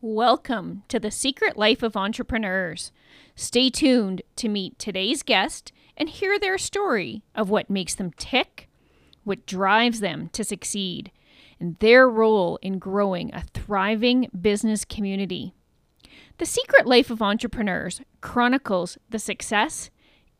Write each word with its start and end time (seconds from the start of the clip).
Welcome 0.00 0.84
to 0.86 1.00
the 1.00 1.10
Secret 1.10 1.56
Life 1.56 1.82
of 1.82 1.96
Entrepreneurs. 1.96 2.92
Stay 3.34 3.68
tuned 3.68 4.22
to 4.36 4.48
meet 4.48 4.78
today's 4.78 5.24
guest 5.24 5.72
and 5.96 6.08
hear 6.08 6.38
their 6.38 6.56
story 6.56 7.24
of 7.34 7.50
what 7.50 7.68
makes 7.68 7.96
them 7.96 8.12
tick, 8.16 8.68
what 9.24 9.44
drives 9.44 9.98
them 9.98 10.28
to 10.34 10.44
succeed, 10.44 11.10
and 11.58 11.76
their 11.80 12.08
role 12.08 12.60
in 12.62 12.78
growing 12.78 13.34
a 13.34 13.42
thriving 13.52 14.30
business 14.40 14.84
community. 14.84 15.52
The 16.36 16.46
Secret 16.46 16.86
Life 16.86 17.10
of 17.10 17.20
Entrepreneurs 17.20 18.00
chronicles 18.20 18.98
the 19.10 19.18
success 19.18 19.90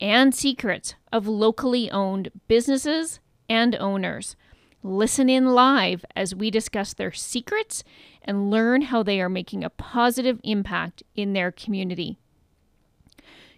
and 0.00 0.32
secrets 0.32 0.94
of 1.12 1.26
locally 1.26 1.90
owned 1.90 2.30
businesses 2.46 3.18
and 3.48 3.74
owners. 3.74 4.36
Listen 4.84 5.28
in 5.28 5.54
live 5.54 6.04
as 6.14 6.36
we 6.36 6.52
discuss 6.52 6.94
their 6.94 7.10
secrets 7.10 7.82
and 8.22 8.48
learn 8.48 8.82
how 8.82 9.02
they 9.02 9.20
are 9.20 9.28
making 9.28 9.64
a 9.64 9.70
positive 9.70 10.38
impact 10.44 11.02
in 11.16 11.32
their 11.32 11.50
community. 11.50 12.16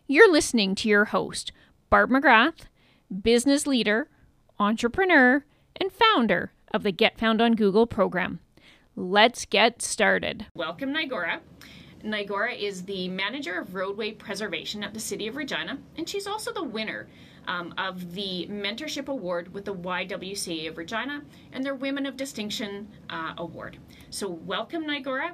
You're 0.07 0.33
listening 0.33 0.75
to 0.77 0.89
your 0.89 1.07
host, 1.07 1.53
Barb 1.91 2.09
McGrath, 2.09 2.63
business 3.23 3.67
leader, 3.67 4.09
entrepreneur, 4.59 5.45
and 5.77 5.93
founder 5.93 6.53
of 6.73 6.85
the 6.85 6.93
Get 6.93 7.19
Found 7.19 7.43
on 7.43 7.55
Google 7.55 7.87
program. 7.87 8.41
Let's 8.97 9.45
get 9.45 9.83
started. 9.83 10.47
Welcome, 10.55 10.95
Nigora. 10.95 11.41
Nigora 12.03 12.59
is 12.59 12.85
the 12.85 13.09
manager 13.09 13.59
of 13.59 13.75
roadway 13.75 14.13
preservation 14.13 14.83
at 14.83 14.95
the 14.95 15.01
City 15.01 15.29
of 15.29 15.37
Regina, 15.37 15.79
and 15.97 16.09
she's 16.09 16.27
also 16.27 16.51
the 16.51 16.63
winner 16.63 17.09
um, 17.51 17.75
of 17.77 18.15
the 18.15 18.47
Mentorship 18.49 19.09
Award 19.09 19.53
with 19.53 19.65
the 19.65 19.75
YWCA 19.75 20.69
of 20.69 20.79
Regina 20.79 21.23
and 21.53 21.65
their 21.65 21.75
Women 21.75 22.07
of 22.07 22.17
Distinction 22.17 22.87
uh, 23.11 23.35
Award. 23.39 23.77
So, 24.11 24.29
welcome, 24.29 24.85
Nigora. 24.85 25.33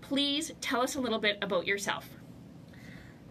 Please 0.00 0.50
tell 0.60 0.82
us 0.82 0.96
a 0.96 1.00
little 1.00 1.20
bit 1.20 1.38
about 1.40 1.64
yourself. 1.64 2.08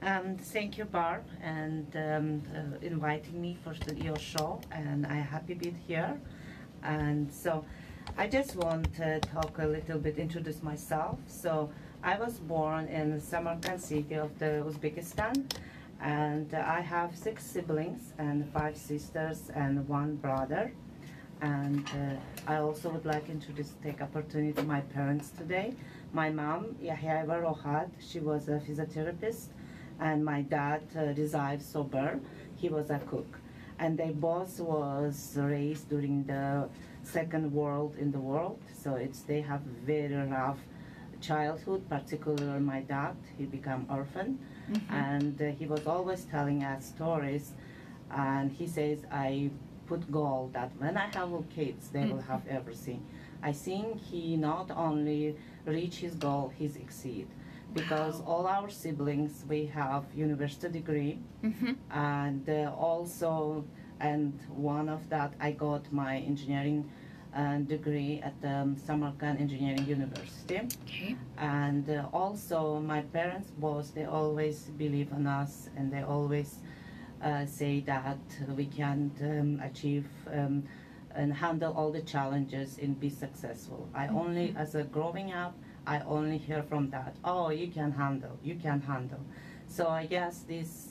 Um, 0.02 0.38
thank 0.38 0.78
you, 0.78 0.86
Barb, 0.86 1.26
and 1.44 1.86
um, 1.96 2.42
uh, 2.56 2.78
inviting 2.82 3.40
me 3.42 3.58
for 3.64 3.76
your 3.94 4.18
show. 4.18 4.62
And 4.72 5.06
I'm 5.06 5.24
happy 5.24 5.54
to 5.54 5.60
be 5.60 5.76
here. 5.86 6.18
And 6.84 7.32
so, 7.32 7.66
I 8.18 8.28
just 8.28 8.56
want 8.56 8.96
to 8.96 9.20
talk 9.20 9.60
a 9.60 9.66
little 9.66 10.00
bit, 10.00 10.18
introduce 10.18 10.64
myself. 10.64 11.20
So, 11.28 11.70
I 12.02 12.18
was 12.18 12.40
born 12.40 12.88
in 12.88 13.20
Samarkand 13.20 13.82
city 13.82 14.16
of 14.16 14.40
the 14.40 14.64
Uzbekistan, 14.66 15.52
and 16.02 16.54
I 16.54 16.82
have 16.82 17.16
six 17.16 17.46
siblings 17.46 18.14
and 18.18 18.52
five 18.52 18.76
sisters 18.76 19.52
and 19.54 19.88
one 19.88 20.16
brother. 20.16 20.74
And 21.42 21.88
uh, 21.90 22.52
I 22.52 22.58
also 22.58 22.90
would 22.90 23.06
like 23.06 23.26
to 23.26 23.32
introduce, 23.32 23.74
take 23.84 24.02
opportunity 24.02 24.54
to 24.54 24.64
my 24.64 24.82
parents 24.82 25.30
today. 25.30 25.74
My 26.14 26.30
mom, 26.30 26.76
Yahya 26.82 27.26
Rohad, 27.28 27.90
she 28.00 28.20
was 28.20 28.48
a 28.48 28.60
physiotherapist, 28.60 29.48
and 30.00 30.24
my 30.26 30.42
dad, 30.42 30.82
uh, 30.96 31.14
Rizal 31.18 31.60
Sober, 31.60 32.20
he 32.56 32.70
was 32.70 32.90
a 32.90 33.00
cook. 33.00 33.40
And 33.80 33.98
they 33.98 34.12
both 34.12 34.60
was 34.60 35.36
raised 35.36 35.90
during 35.90 36.26
the 36.26 36.70
second 37.02 37.52
world 37.52 37.96
in 37.98 38.12
the 38.12 38.20
world, 38.20 38.60
so 38.84 38.96
it's 38.96 39.22
they 39.22 39.42
have 39.42 39.62
very 39.62 40.14
rough 40.14 40.60
childhood, 41.22 41.88
particularly 41.90 42.60
my 42.60 42.82
dad, 42.82 43.16
he 43.38 43.46
became 43.46 43.86
orphan, 43.90 44.40
mm-hmm. 44.70 44.94
and 44.94 45.42
uh, 45.42 45.52
he 45.60 45.66
was 45.66 45.88
always 45.88 46.26
telling 46.26 46.64
us 46.64 46.86
stories, 46.86 47.54
and 48.12 48.52
he 48.52 48.68
says, 48.68 49.00
I 49.12 49.52
put 49.88 50.12
goal 50.12 50.50
that 50.54 50.72
when 50.78 50.98
I 50.98 51.08
have 51.14 51.32
kids, 51.54 51.90
they 51.90 52.00
mm-hmm. 52.00 52.12
will 52.12 52.22
have 52.22 52.48
everything. 52.48 53.06
I 53.44 53.52
think 53.52 54.00
he 54.00 54.38
not 54.38 54.72
only 54.72 55.36
reach 55.66 55.98
his 55.98 56.16
goal, 56.16 56.54
he 56.58 56.68
succeed. 56.68 57.28
Because 57.74 58.16
wow. 58.18 58.26
all 58.28 58.48
our 58.48 58.70
siblings, 58.70 59.46
we 59.48 59.66
have 59.68 60.04
university 60.14 60.68
degree, 60.68 61.20
mm-hmm. 61.42 61.74
and 61.90 62.44
uh, 62.50 62.74
also, 62.78 63.64
and 64.02 64.38
one 64.50 64.90
of 64.90 65.08
that, 65.10 65.34
I 65.40 65.52
got 65.52 65.92
my 65.94 66.18
engineering 66.18 66.90
and 67.34 67.68
degree 67.68 68.22
at 68.24 68.36
um, 68.44 68.76
Samarkand 68.76 69.40
Engineering 69.40 69.86
University. 69.86 70.62
Okay. 70.86 71.16
And 71.38 71.90
uh, 71.90 72.06
also 72.12 72.80
my 72.80 73.02
parents 73.02 73.52
both, 73.58 73.94
they 73.94 74.06
always 74.06 74.64
believe 74.78 75.12
in 75.12 75.28
us 75.28 75.70
and 75.78 75.92
they 75.92 76.02
always 76.02 76.60
uh, 77.24 77.46
say 77.46 77.80
that 77.82 78.20
we 78.56 78.66
can 78.66 79.12
um, 79.22 79.62
achieve 79.64 80.08
um, 80.34 80.64
and 81.16 81.34
handle 81.34 81.74
all 81.74 81.92
the 81.92 82.02
challenges 82.02 82.78
and 82.82 83.00
be 83.00 83.10
successful. 83.10 83.88
I 83.94 84.08
mm-hmm. 84.08 84.18
only, 84.18 84.56
as 84.58 84.76
a 84.76 84.84
growing 84.84 85.32
up, 85.32 85.56
I 85.86 86.00
only 86.02 86.38
hear 86.38 86.64
from 86.64 86.90
that, 86.92 87.16
oh, 87.24 87.50
you 87.50 87.68
can 87.68 87.92
handle, 87.92 88.38
you 88.44 88.56
can 88.56 88.82
handle. 88.82 89.20
So 89.68 89.88
I 89.88 90.06
guess 90.06 90.40
this, 90.42 90.90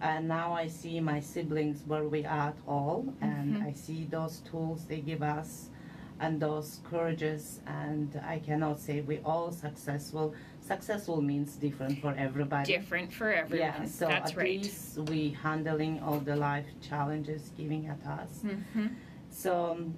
and 0.00 0.26
now 0.26 0.52
I 0.52 0.68
see 0.68 1.00
my 1.00 1.20
siblings 1.20 1.82
where 1.86 2.04
we 2.04 2.24
are 2.24 2.48
at 2.48 2.56
all, 2.66 3.12
and 3.20 3.54
mm-hmm. 3.54 3.66
I 3.66 3.72
see 3.72 4.06
those 4.10 4.40
tools 4.50 4.84
they 4.86 5.00
give 5.00 5.22
us 5.22 5.68
and 6.22 6.40
those 6.40 6.80
courages 6.88 7.60
and 7.66 8.08
I 8.24 8.38
cannot 8.38 8.80
say 8.80 9.00
we 9.00 9.18
all 9.24 9.50
successful. 9.50 10.34
Successful 10.60 11.20
means 11.20 11.56
different 11.56 12.00
for 12.00 12.14
everybody. 12.16 12.72
Different 12.72 13.12
for 13.12 13.32
everyone. 13.32 13.68
Yeah, 13.68 13.84
so 13.84 14.06
That's 14.06 14.30
at 14.30 14.36
right. 14.36 14.62
least 14.62 14.98
we 15.10 15.36
handling 15.42 16.00
all 16.00 16.20
the 16.20 16.36
life 16.36 16.68
challenges 16.80 17.50
giving 17.56 17.88
at 17.88 18.02
us. 18.06 18.32
Mm-hmm. 18.44 18.86
So 19.30 19.52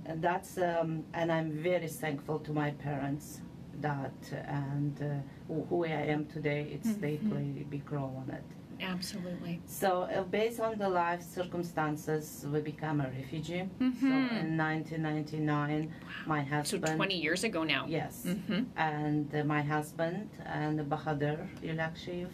and 0.06 0.22
that's 0.22 0.56
um, 0.56 1.04
and 1.12 1.30
I'm 1.30 1.50
very 1.70 1.88
thankful 1.88 2.38
to 2.40 2.52
my 2.52 2.70
parents 2.70 3.42
that 3.80 4.14
and 4.46 4.96
uh, 5.02 5.52
who 5.68 5.84
I 5.84 6.06
am 6.14 6.24
today. 6.26 6.62
It's 6.74 6.88
mm-hmm. 6.88 7.00
they 7.00 7.16
play 7.18 7.48
a 7.60 7.64
big 7.64 7.92
role 7.92 8.16
on 8.22 8.34
it. 8.34 8.48
Absolutely. 8.84 9.60
So, 9.66 10.02
uh, 10.02 10.22
based 10.22 10.60
on 10.60 10.78
the 10.78 10.88
life 10.88 11.22
circumstances, 11.22 12.46
we 12.52 12.60
become 12.60 13.00
a 13.00 13.08
refugee. 13.08 13.68
Mm-hmm. 13.80 14.00
So, 14.00 14.36
in 14.36 14.56
1999, 14.56 15.88
wow. 15.88 16.08
my 16.26 16.42
husband. 16.42 16.88
So, 16.88 16.96
20 16.96 17.14
years 17.14 17.44
ago 17.44 17.64
now. 17.64 17.86
Yes. 17.88 18.24
Mm-hmm. 18.26 18.62
And 18.76 19.34
uh, 19.34 19.44
my 19.44 19.62
husband 19.62 20.30
and 20.44 20.80
Bahadur 20.80 21.46
Ilakshiv, 21.62 22.28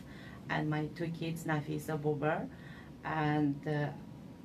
and 0.49 0.69
my 0.69 0.87
two 0.95 1.09
kids, 1.09 1.45
Nafisa 1.45 1.99
Buber, 2.01 2.49
and 3.05 3.57
uh, 3.67 3.87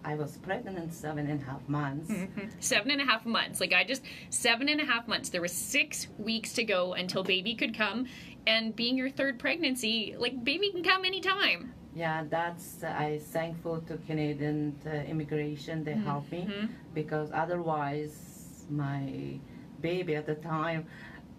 I 0.05 0.13
was 0.13 0.37
pregnant 0.37 0.93
seven 0.93 1.27
and 1.27 1.41
a 1.41 1.45
half 1.45 1.67
months. 1.67 2.11
Mm-hmm. 2.11 2.47
Seven 2.59 2.91
and 2.91 3.01
a 3.01 3.05
half 3.05 3.25
months. 3.25 3.59
Like 3.59 3.73
I 3.73 3.83
just 3.83 4.03
seven 4.29 4.69
and 4.69 4.79
a 4.79 4.85
half 4.85 5.07
months. 5.07 5.29
There 5.29 5.41
was 5.41 5.51
six 5.51 6.07
weeks 6.19 6.53
to 6.53 6.63
go 6.63 6.93
until 6.93 7.23
baby 7.23 7.55
could 7.55 7.75
come, 7.75 8.05
and 8.45 8.75
being 8.75 8.97
your 8.97 9.09
third 9.09 9.39
pregnancy, 9.39 10.15
like 10.17 10.43
baby 10.43 10.71
can 10.71 10.83
come 10.83 11.05
anytime. 11.05 11.73
Yeah, 11.95 12.25
that's 12.29 12.83
uh, 12.83 12.87
I 12.87 13.19
thankful 13.23 13.79
to 13.87 13.97
Canadian 14.05 14.75
uh, 14.85 14.89
immigration. 14.89 15.85
They 15.85 15.93
mm-hmm. 15.93 16.03
helped 16.03 16.31
me 16.31 16.49
because 16.93 17.29
otherwise 17.33 18.65
my 18.69 19.39
baby 19.81 20.15
at 20.15 20.25
the 20.25 20.35
time. 20.35 20.87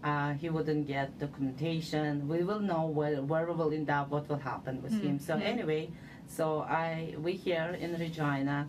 Uh, 0.04 0.34
he 0.34 0.48
wouldn't 0.50 0.86
get 0.86 1.18
documentation. 1.18 2.28
We 2.28 2.44
will 2.44 2.60
know 2.60 2.86
where, 2.86 3.20
where 3.22 3.46
we 3.46 3.54
will 3.54 3.72
end 3.72 3.90
up, 3.90 4.10
what 4.10 4.28
will 4.28 4.38
happen 4.38 4.80
with 4.82 4.92
mm-hmm. 4.92 5.06
him. 5.06 5.18
So 5.18 5.34
mm-hmm. 5.34 5.42
anyway, 5.42 5.90
so 6.28 6.60
I 6.60 7.14
we 7.18 7.32
here 7.32 7.76
in 7.80 7.98
Regina, 7.98 8.68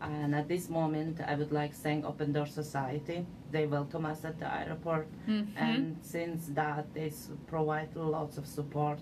and 0.00 0.34
at 0.34 0.48
this 0.48 0.70
moment 0.70 1.20
I 1.20 1.34
would 1.34 1.52
like 1.52 1.72
to 1.72 1.76
thank 1.76 2.04
Open 2.04 2.32
Door 2.32 2.46
Society. 2.46 3.26
They 3.50 3.66
welcome 3.66 4.06
us 4.06 4.24
at 4.24 4.38
the 4.40 4.48
airport, 4.52 5.08
mm-hmm. 5.28 5.56
and 5.56 5.98
since 6.02 6.46
that 6.54 6.92
they 6.94 7.12
provide 7.46 7.94
lots 7.94 8.38
of 8.38 8.46
support 8.46 9.00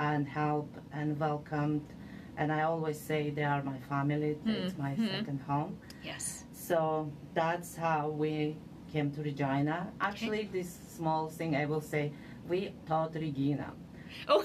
and 0.00 0.26
help 0.26 0.68
and 0.92 1.18
welcomed. 1.20 1.86
And 2.36 2.50
I 2.50 2.62
always 2.62 2.98
say 2.98 3.30
they 3.30 3.44
are 3.44 3.62
my 3.62 3.78
family. 3.80 4.32
Mm-hmm. 4.34 4.50
It's 4.50 4.78
my 4.78 4.92
mm-hmm. 4.92 5.06
second 5.06 5.40
home. 5.46 5.78
Yes. 6.02 6.44
So 6.52 7.12
that's 7.34 7.76
how 7.76 8.08
we 8.08 8.56
came 8.92 9.10
to 9.12 9.22
Regina. 9.22 9.92
Actually, 10.00 10.40
okay. 10.40 10.58
this 10.58 10.78
small 10.96 11.28
thing 11.28 11.54
I 11.54 11.66
will 11.66 11.82
say, 11.82 12.12
we 12.48 12.74
taught 12.88 13.14
Regina. 13.14 13.72
Oh. 14.28 14.44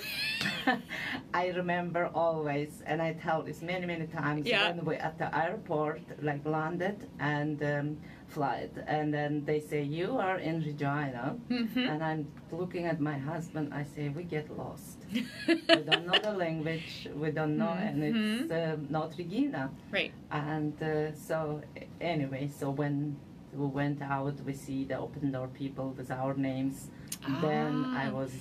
I 1.33 1.47
remember 1.47 2.11
always, 2.13 2.83
and 2.85 3.01
I 3.01 3.13
tell 3.13 3.41
this 3.41 3.61
many, 3.61 3.85
many 3.87 4.05
times 4.05 4.45
yeah. 4.45 4.67
when 4.69 4.85
we 4.85 4.95
at 4.95 5.17
the 5.17 5.35
airport, 5.35 6.01
like 6.21 6.45
landed 6.45 7.09
and 7.19 7.63
um, 7.63 7.97
flight, 8.27 8.71
and 8.85 9.13
then 9.13 9.43
they 9.45 9.59
say 9.59 9.81
you 9.81 10.17
are 10.17 10.37
in 10.37 10.61
Regina, 10.61 11.35
mm-hmm. 11.49 11.79
and 11.79 12.03
I'm 12.03 12.27
looking 12.51 12.85
at 12.85 12.99
my 12.99 13.17
husband. 13.17 13.73
I 13.73 13.83
say 13.83 14.09
we 14.09 14.23
get 14.23 14.55
lost. 14.55 14.94
We 15.13 15.75
don't 15.85 16.07
know 16.07 16.19
the 16.19 16.33
language. 16.33 17.07
We 17.15 17.31
don't 17.31 17.57
know, 17.57 17.67
mm-hmm. 17.67 18.01
and 18.01 18.03
it's 18.03 18.51
uh, 18.51 18.77
not 18.89 19.13
Regina. 19.17 19.69
Right. 19.91 20.11
And 20.31 20.81
uh, 20.81 21.13
so 21.13 21.61
anyway, 22.01 22.49
so 22.57 22.69
when 22.69 23.15
we 23.53 23.67
went 23.67 24.01
out, 24.01 24.35
we 24.45 24.53
see 24.53 24.83
the 24.85 24.97
open 24.99 25.31
door 25.31 25.47
people 25.47 25.93
with 25.97 26.11
our 26.11 26.33
names. 26.33 26.89
Ah. 27.23 27.39
Then 27.41 27.85
I 27.95 28.11
was 28.11 28.31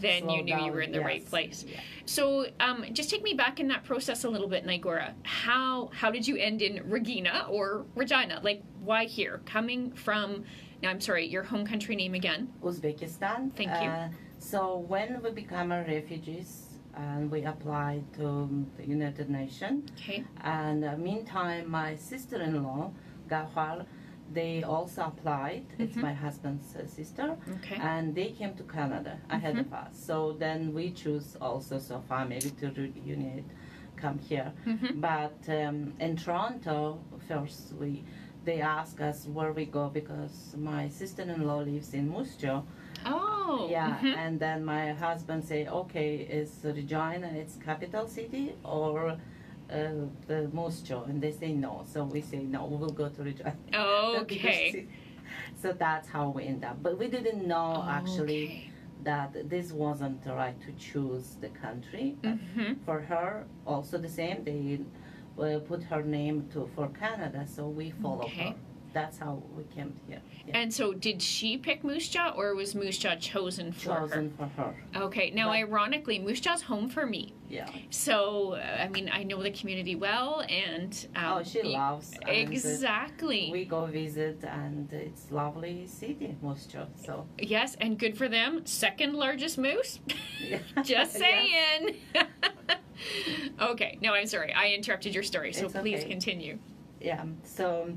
then 0.00 0.28
you 0.28 0.42
knew 0.42 0.56
down. 0.56 0.64
you 0.64 0.72
were 0.72 0.80
in 0.80 0.92
the 0.92 0.98
yes. 0.98 1.06
right 1.06 1.26
place. 1.26 1.64
Yeah. 1.68 1.80
So, 2.06 2.46
um, 2.58 2.86
just 2.92 3.10
take 3.10 3.22
me 3.22 3.34
back 3.34 3.60
in 3.60 3.68
that 3.68 3.84
process 3.84 4.24
a 4.24 4.30
little 4.30 4.48
bit, 4.48 4.66
Nigora. 4.66 5.12
How 5.22 5.90
how 5.92 6.10
did 6.10 6.26
you 6.26 6.36
end 6.36 6.62
in 6.62 6.88
Regina 6.88 7.46
or 7.50 7.84
Regina? 7.94 8.40
Like, 8.42 8.62
why 8.82 9.04
here? 9.04 9.40
Coming 9.44 9.92
from 9.92 10.44
Now, 10.82 10.90
I'm 10.90 11.00
sorry, 11.00 11.26
your 11.26 11.42
home 11.42 11.66
country 11.66 11.96
name 11.96 12.14
again. 12.14 12.52
Uzbekistan. 12.62 13.52
Thank 13.54 13.70
you. 13.70 13.88
Uh, 13.88 14.08
so 14.50 14.60
when 14.92 15.22
we 15.22 15.30
become 15.30 15.72
a 15.72 15.80
refugees 15.96 16.52
and 16.94 17.30
we 17.30 17.40
applied 17.44 18.04
to 18.14 18.28
the 18.76 18.86
United 18.86 19.28
Nations, 19.30 19.90
Okay. 19.98 20.24
and 20.42 20.84
uh, 20.84 20.96
meantime 20.96 21.64
my 21.70 21.96
sister-in-law, 21.96 22.92
Gawhar, 23.28 23.84
they 24.32 24.62
also 24.62 25.00
applied. 25.12 25.64
It's 25.78 25.96
Mhm. 25.96 26.02
my 26.08 26.14
husband's 26.24 26.68
uh, 26.76 26.86
sister. 26.98 27.36
Okay. 27.56 27.76
And 27.92 28.14
they 28.14 28.30
came 28.38 28.52
to 28.60 28.62
Canada 28.76 29.14
ahead 29.36 29.56
of 29.64 29.72
us. 29.72 29.92
So 30.08 30.16
then 30.44 30.72
we 30.78 30.84
choose 31.02 31.28
also 31.40 31.78
so 31.78 31.96
far 32.08 32.22
maybe 32.26 32.50
to 32.60 32.66
reunite, 32.70 33.50
come 34.02 34.18
here. 34.30 34.52
hmm 34.64 35.00
But 35.10 35.38
um, 35.60 35.76
in 36.06 36.16
Toronto, 36.16 36.78
first 37.28 37.62
we 37.80 37.90
they 38.44 38.60
ask 38.60 39.00
us 39.00 39.18
where 39.36 39.52
we 39.52 39.64
go 39.78 39.84
because 40.00 40.54
my 40.72 40.82
sister-in-law 41.00 41.60
lives 41.72 41.94
in 41.94 42.04
Moose 42.14 42.36
Jaw. 42.42 42.62
Oh. 43.06 43.68
yeah, 43.70 43.98
mhm. 44.02 44.16
and 44.16 44.40
then 44.40 44.64
my 44.64 44.92
husband 44.92 45.44
say, 45.44 45.66
okay, 45.66 46.16
is 46.16 46.50
Regina 46.64 47.26
its 47.28 47.56
capital 47.56 48.06
city 48.08 48.54
or 48.64 49.10
uh, 49.10 49.88
the 50.26 50.48
Jaw? 50.84 51.04
And 51.04 51.20
they 51.22 51.32
say 51.32 51.52
no. 51.52 51.84
So 51.86 52.04
we 52.04 52.20
say 52.20 52.42
no. 52.42 52.66
We 52.66 52.76
will 52.76 52.90
go 53.02 53.08
to 53.08 53.22
Regina. 53.22 53.54
Okay. 54.22 54.86
So 55.60 55.72
that's 55.72 56.08
how 56.08 56.28
we 56.28 56.44
end 56.44 56.64
up. 56.64 56.82
But 56.82 56.98
we 56.98 57.08
didn't 57.08 57.46
know 57.48 57.84
actually 57.88 58.44
Okay. 58.44 58.70
that 59.04 59.48
this 59.50 59.72
wasn't 59.72 60.22
the 60.22 60.32
right 60.34 60.58
to 60.66 60.72
choose 60.72 61.36
the 61.40 61.48
country. 61.48 62.16
Mhm. 62.22 62.76
For 62.84 63.00
her, 63.00 63.44
also 63.66 63.98
the 63.98 64.08
same. 64.08 64.44
They 64.44 64.78
uh, 65.38 65.58
put 65.60 65.82
her 65.84 66.02
name 66.02 66.46
to 66.52 66.68
for 66.74 66.88
Canada, 66.88 67.46
so 67.46 67.66
we 67.68 67.90
follow 68.02 68.24
Okay. 68.26 68.50
her. 68.50 68.54
That's 68.94 69.18
how 69.18 69.42
we 69.56 69.64
came 69.64 69.92
here. 70.08 70.20
Yeah. 70.46 70.56
And 70.56 70.72
so, 70.72 70.92
did 70.94 71.20
she 71.20 71.58
pick 71.58 71.82
Moose 71.82 72.08
Jaw, 72.08 72.30
or 72.36 72.54
was 72.54 72.74
Moose 72.76 72.96
Jaw 72.96 73.16
chosen 73.16 73.72
for 73.72 73.96
Chosen 73.96 74.30
for 74.38 74.46
her. 74.56 74.74
her? 74.92 75.02
Okay. 75.02 75.30
Now, 75.30 75.48
But- 75.48 75.56
ironically, 75.56 76.20
Moose 76.20 76.40
Jaw's 76.40 76.62
home 76.62 76.88
for 76.88 77.04
me. 77.04 77.34
Yeah. 77.50 77.68
So, 77.90 78.54
I 78.54 78.88
mean, 78.88 79.10
I 79.12 79.24
know 79.24 79.42
the 79.42 79.50
community 79.50 79.96
well, 79.96 80.44
and 80.48 81.06
um, 81.16 81.24
oh, 81.38 81.42
she 81.42 81.62
loves. 81.64 82.14
exactly. 82.26 83.50
we 83.50 83.64
go 83.64 83.86
visit, 83.86 84.44
and 84.44 84.90
it's 84.92 85.30
lovely 85.32 85.86
city, 85.88 86.36
Moose 86.40 86.66
Jaw. 86.66 86.86
So 87.04 87.26
yes, 87.38 87.76
and 87.80 87.98
good 87.98 88.16
for 88.16 88.28
them. 88.28 88.64
Second 88.64 89.14
largest 89.14 89.58
moose. 89.58 89.98
yeah. 90.40 90.58
Just 90.84 91.12
saying. 91.24 91.96
okay. 93.60 93.98
No, 94.00 94.14
I'm 94.14 94.26
sorry. 94.26 94.52
I 94.52 94.68
interrupted 94.70 95.12
your 95.14 95.24
story, 95.24 95.52
so 95.52 95.64
It's 95.66 95.74
please 95.74 96.00
okay. 96.00 96.08
continue. 96.08 96.58
yeah 97.00 97.24
so 97.42 97.92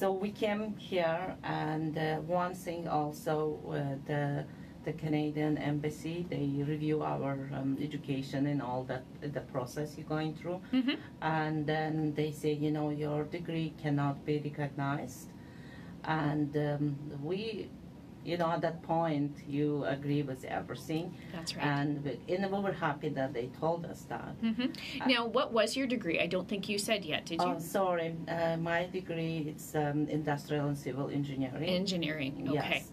so 0.00 0.10
we 0.12 0.30
came 0.30 0.74
here 0.78 1.36
and 1.44 1.98
uh, 1.98 2.16
one 2.20 2.54
thing 2.54 2.88
also 2.88 3.60
uh, 3.68 3.96
the 4.06 4.44
the 4.86 4.94
Canadian 4.94 5.58
embassy 5.58 6.26
they 6.30 6.64
review 6.64 7.02
our 7.02 7.50
um, 7.54 7.76
education 7.82 8.46
and 8.46 8.62
all 8.62 8.82
that 8.84 9.04
the 9.20 9.42
process 9.52 9.98
you're 9.98 10.08
going 10.08 10.34
through. 10.34 10.60
Hmm 10.70 10.94
and 11.20 11.66
then 11.66 12.14
they 12.14 12.30
say 12.30 12.52
you 12.52 12.70
know 12.70 12.88
your 12.88 13.24
degree 13.24 13.74
cannot 13.82 14.24
be 14.24 14.38
recognized. 14.38 15.28
And 16.04 16.56
um, 16.56 16.96
we 17.22 17.68
you 18.24 18.36
know 18.36 18.50
at 18.50 18.60
that 18.60 18.82
point 18.82 19.32
you 19.48 19.84
agree 19.84 20.22
with 20.22 20.44
everything 20.44 21.14
That's 21.32 21.56
right. 21.56 21.64
and 21.64 22.04
we, 22.04 22.34
and 22.34 22.50
we 22.52 22.58
were 22.60 22.72
happy 22.72 23.08
that 23.10 23.32
they 23.32 23.46
told 23.58 23.86
us 23.86 24.02
that 24.08 24.34
hmm 24.40 24.66
Now, 25.06 25.26
what 25.26 25.52
was 25.52 25.76
your 25.76 25.86
degree? 25.86 26.18
I 26.20 26.26
don't 26.26 26.48
think 26.48 26.68
you 26.68 26.78
said 26.78 27.04
yet, 27.04 27.26
did 27.26 27.40
you? 27.42 27.54
Oh, 27.56 27.58
sorry. 27.58 28.14
Uh, 28.28 28.56
my 28.56 28.86
degree 28.86 29.54
is 29.56 29.74
um, 29.74 30.06
industrial 30.08 30.68
and 30.68 30.78
civil 30.78 31.08
engineering. 31.10 31.64
Engineering. 31.64 32.34
Okay. 32.48 32.84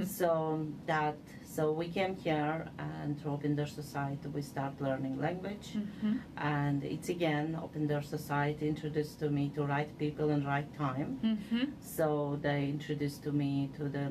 Yes. 0.00 0.08
So 0.18 0.66
that 0.86 1.16
so 1.44 1.72
we 1.72 1.88
came 1.88 2.14
here 2.16 2.66
and 2.78 3.18
through 3.20 3.32
Open 3.32 3.54
Door 3.56 3.66
Society 3.66 4.28
we 4.28 4.42
start 4.42 4.74
learning 4.80 5.18
language 5.20 5.68
hmm 6.00 6.16
and 6.38 6.82
it's 6.84 7.08
again 7.08 7.58
Open 7.62 7.86
Door 7.86 8.02
Society 8.02 8.68
introduced 8.68 9.18
to 9.20 9.28
me 9.30 9.50
to 9.54 9.60
right 9.64 9.90
people 9.98 10.28
in 10.30 10.44
right 10.54 10.70
time. 10.86 11.10
hmm 11.22 11.64
So 11.80 12.38
they 12.46 12.60
introduced 12.76 13.22
to 13.24 13.32
me 13.32 13.70
to 13.76 13.84
the 13.96 14.06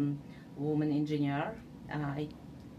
woman 0.58 0.92
engineer. 0.92 1.56
I 1.92 2.28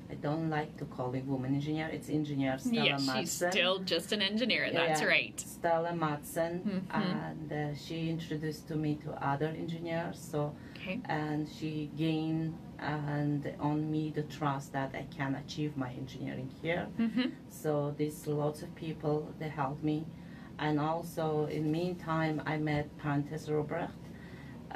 I 0.08 0.14
don't 0.14 0.50
like 0.50 0.76
to 0.76 0.84
call 0.84 1.12
it 1.14 1.25
woman 1.25 1.52
engineer. 1.55 1.88
It's 1.93 2.08
engineer 2.08 2.58
Stella 2.58 2.84
Yes, 2.87 3.11
she's 3.12 3.32
still 3.32 3.81
just 3.81 4.12
an 4.12 4.23
engineer. 4.23 4.70
That's 4.73 5.00
yeah. 5.00 5.06
right. 5.08 5.38
Stella 5.40 5.90
Madsen, 5.90 6.62
Mhm. 6.62 6.82
and 6.94 7.52
uh, 7.52 7.75
she 7.75 8.08
introduced 8.08 8.69
to 8.69 8.76
me 8.76 8.94
to 9.05 9.11
other 9.32 9.49
engineers. 9.49 10.17
So, 10.31 10.55
Okay. 10.76 11.00
and 11.06 11.49
she 11.49 11.90
gained 11.96 12.55
and 12.78 13.52
on 13.58 13.90
me 13.90 14.11
the 14.14 14.23
trust 14.25 14.73
that 14.75 14.94
I 14.94 15.06
can 15.17 15.34
achieve 15.34 15.76
my 15.76 15.90
engineering 16.02 16.50
here. 16.62 16.87
hmm 16.96 17.31
So, 17.49 17.93
there's 17.99 18.26
lots 18.28 18.62
of 18.62 18.73
people 18.76 19.26
that 19.40 19.50
helped 19.50 19.82
me, 19.82 20.05
and 20.58 20.78
also 20.78 21.46
in 21.46 21.73
meantime 21.73 22.40
I 22.46 22.58
met 22.58 22.96
Pantes 22.99 23.49
Robrecht, 23.49 24.02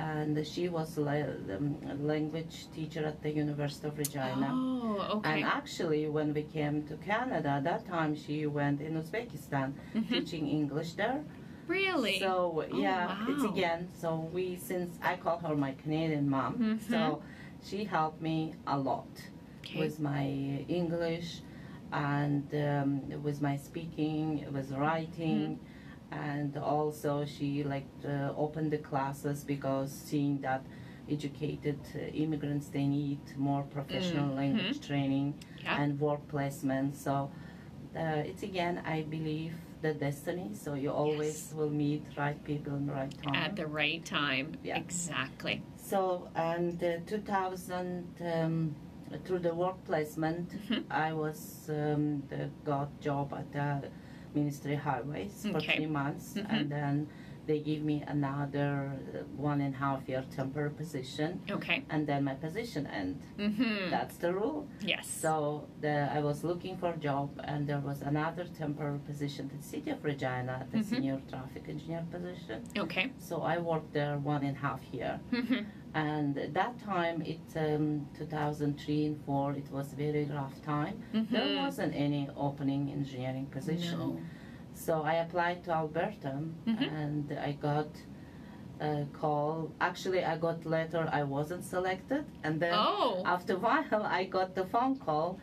and 0.01 0.47
she 0.47 0.69
was 0.69 0.97
la- 0.97 1.13
a 1.13 1.95
language 2.01 2.67
teacher 2.75 3.05
at 3.05 3.23
the 3.23 3.31
University 3.31 3.87
of 3.89 3.99
Regina. 3.99 4.51
Oh, 4.53 5.17
okay. 5.17 5.31
And 5.43 5.45
actually, 5.45 6.09
when 6.09 6.33
we 6.33 6.43
came 6.43 6.83
to 6.89 6.95
Canada, 6.97 7.61
that 7.63 7.87
time 7.87 8.15
she 8.17 8.47
went 8.47 8.81
in 8.81 8.93
Uzbekistan 9.03 9.69
Mhm. 9.95 10.09
teaching 10.09 10.45
English 10.61 10.91
there. 10.95 11.21
Really? 11.67 12.19
So 12.19 12.65
yeah, 12.73 13.29
it's 13.31 13.45
wow. 13.45 13.53
again. 13.55 13.81
So 14.03 14.09
we 14.37 14.57
since 14.71 14.91
I 15.03 15.17
call 15.25 15.39
her 15.47 15.55
my 15.67 15.73
Canadian 15.83 16.27
mom, 16.37 16.53
Mhm. 16.59 16.79
so 16.93 17.01
she 17.69 17.85
helped 17.97 18.21
me 18.31 18.39
a 18.67 18.77
lot 18.91 19.13
okay. 19.61 19.79
with 19.83 20.01
my 20.01 20.25
English 20.81 21.29
and 21.93 22.47
um, 22.71 22.89
with 23.27 23.39
my 23.49 23.57
speaking, 23.69 24.27
with 24.57 24.69
writing. 24.83 25.59
And 26.13 26.57
also, 26.57 27.25
she 27.25 27.63
like 27.63 27.87
uh, 28.05 28.33
opened 28.37 28.73
the 28.73 28.79
classes 28.79 29.45
because 29.45 29.93
seeing 29.93 30.41
that 30.41 30.65
educated 31.09 31.79
uh, 31.95 31.99
immigrants 32.15 32.69
they 32.69 32.87
need 32.87 33.21
more 33.37 33.63
professional 33.65 34.31
Mhm. 34.31 34.37
language 34.37 34.81
training 34.81 35.35
Yeah. 35.63 35.81
and 35.83 35.99
work 36.01 36.27
placement. 36.29 36.97
So 36.97 37.31
uh, 37.97 38.23
it's 38.31 38.43
again, 38.43 38.83
I 38.87 39.03
believe, 39.03 39.55
the 39.83 39.95
destiny. 39.95 40.51
So 40.55 40.75
you 40.75 40.91
always 40.91 41.37
Yes. 41.37 41.55
will 41.55 41.71
meet 41.71 42.03
right 42.17 42.43
people 42.45 42.75
in 42.77 42.87
the 42.87 42.93
right 42.93 43.23
time. 43.23 43.35
At 43.35 43.57
the 43.57 43.67
right 43.67 44.05
time. 44.05 44.53
Yeah. 44.63 44.79
Exactly. 44.79 45.63
So, 45.77 46.29
and 46.35 46.83
uh, 46.83 46.99
2000, 47.07 48.05
um, 48.21 48.75
through 49.25 49.41
the 49.41 49.55
work 49.55 49.83
placement, 49.85 50.49
Mhm. 50.51 50.85
I 50.91 51.13
was 51.13 51.69
um, 51.69 52.23
the, 52.29 52.51
got 52.65 52.89
job 53.01 53.33
at 53.33 53.51
the 53.53 53.89
Ministry 54.35 54.77
Highways 54.77 55.47
for 55.51 55.59
Okay. 55.59 55.77
three 55.77 55.87
months, 55.87 56.35
Mhm. 56.35 56.47
and 56.51 56.71
then 56.71 57.09
they 57.47 57.59
give 57.59 57.83
me 57.83 58.05
another 58.07 58.93
one 59.37 59.61
and 59.61 59.75
a 59.75 59.79
half 59.79 60.09
year 60.09 60.25
temporary 60.31 60.71
position, 60.71 61.41
Okay. 61.51 61.83
and 61.91 62.07
then 62.07 62.23
my 62.23 62.35
position 62.35 62.87
end. 62.87 63.21
hmm 63.39 63.91
That's 63.91 64.17
the 64.19 64.33
rule. 64.33 64.69
Yes. 64.81 65.07
So 65.09 65.67
the, 65.81 66.09
I 66.13 66.21
was 66.21 66.45
looking 66.45 66.77
for 66.77 66.91
a 66.91 66.97
job, 66.97 67.31
and 67.43 67.67
there 67.67 67.81
was 67.81 68.03
another 68.03 68.45
temporary 68.45 69.01
position 69.01 69.51
at 69.53 69.57
the 69.63 69.67
City 69.67 69.91
of 69.91 70.05
Regina, 70.05 70.67
the 70.71 70.79
Mhm. 70.79 70.85
senior 70.85 71.21
traffic 71.29 71.69
engineer 71.69 72.05
position. 72.11 72.63
okay. 72.79 73.11
So 73.19 73.43
I 73.43 73.59
worked 73.59 73.93
there 73.95 74.17
one 74.19 74.43
and 74.45 74.57
a 74.57 74.61
half 74.61 74.83
year 74.93 75.19
hmm 75.31 75.65
and 75.95 76.39
at 76.39 76.55
that 76.55 76.79
time 76.79 77.21
it 77.23 77.41
um, 77.57 78.07
2003 78.17 79.07
and 79.07 79.25
4 79.25 79.53
it 79.55 79.71
was 79.73 79.93
very 79.93 80.25
rough 80.27 80.61
time 80.63 81.03
there 81.13 81.43
Mhm. 81.43 81.65
wasn't 81.65 81.95
any 81.95 82.29
opening 82.37 82.91
engineering 82.93 83.47
position 83.47 83.99
No. 83.99 84.21
so 84.75 85.03
i 85.03 85.15
applied 85.15 85.65
to 85.65 85.73
alberta 85.73 86.35
Mhm. 86.67 86.93
and 87.03 87.33
i 87.39 87.53
got 87.53 87.89
a 88.81 89.05
call 89.13 89.71
actually 89.81 90.25
i 90.25 90.37
got 90.39 90.65
letter 90.65 91.09
i 91.13 91.23
wasn't 91.25 91.65
selected 91.65 92.25
and 92.45 92.61
then 92.61 92.73
Oh. 92.75 93.23
after 93.27 93.55
a 93.55 93.59
while 93.59 94.03
i 94.05 94.25
got 94.25 94.55
the 94.55 94.65
phone 94.67 94.97
call 94.97 95.39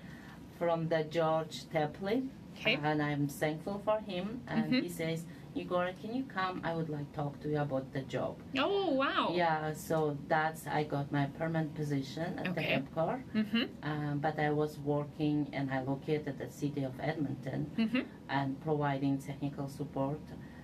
from 0.58 0.88
the 0.88 1.04
george 1.04 1.66
teplin 1.74 2.30
Okay. 2.56 2.80
and 2.82 3.02
i'm 3.02 3.28
thankful 3.28 3.80
for 3.88 4.00
him 4.00 4.42
and 4.48 4.72
Mhm. 4.72 4.82
he 4.84 4.90
says 4.90 5.26
igor 5.60 5.92
can 6.02 6.14
you 6.16 6.24
come 6.24 6.62
i 6.64 6.74
would 6.74 6.90
like 6.90 7.10
to 7.12 7.16
talk 7.18 7.40
to 7.42 7.48
you 7.50 7.60
about 7.60 7.86
the 7.94 8.02
job 8.02 8.36
Oh, 8.60 8.92
wow. 8.94 9.34
yeah, 9.36 9.74
so 9.74 10.18
that's 10.28 10.66
I 10.68 10.84
got 10.84 11.12
my 11.12 11.26
permanent 11.40 11.76
position 11.76 12.40
at 12.40 12.48
Okay. 12.50 12.68
the 12.68 12.80
EPCOR, 12.80 13.16
hmm 13.34 13.64
um, 13.84 14.20
but 14.26 14.36
I 14.40 14.50
was 14.62 14.72
working 14.80 15.38
and 15.54 15.70
I 15.72 15.80
located 15.82 16.28
at 16.28 16.38
the 16.40 16.50
city 16.62 16.84
of 16.84 16.94
Edmonton 17.00 17.62
hmm 17.76 18.02
and 18.30 18.60
providing 18.62 19.14
technical 19.30 19.68
support 19.80 20.20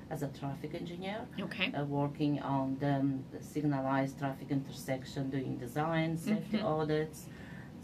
as 0.10 0.20
a 0.24 0.30
traffic 0.40 0.72
engineer, 0.82 1.20
Okay. 1.40 1.68
uh, 1.74 1.84
working 1.86 2.34
on 2.42 2.78
the, 2.80 2.94
um, 3.02 3.24
the 3.34 3.42
signalized 3.54 4.18
traffic 4.20 4.50
intersection, 4.58 5.30
doing 5.30 5.58
design, 5.66 6.18
safety 6.18 6.58
Mhm. 6.58 6.66
audits. 6.78 7.20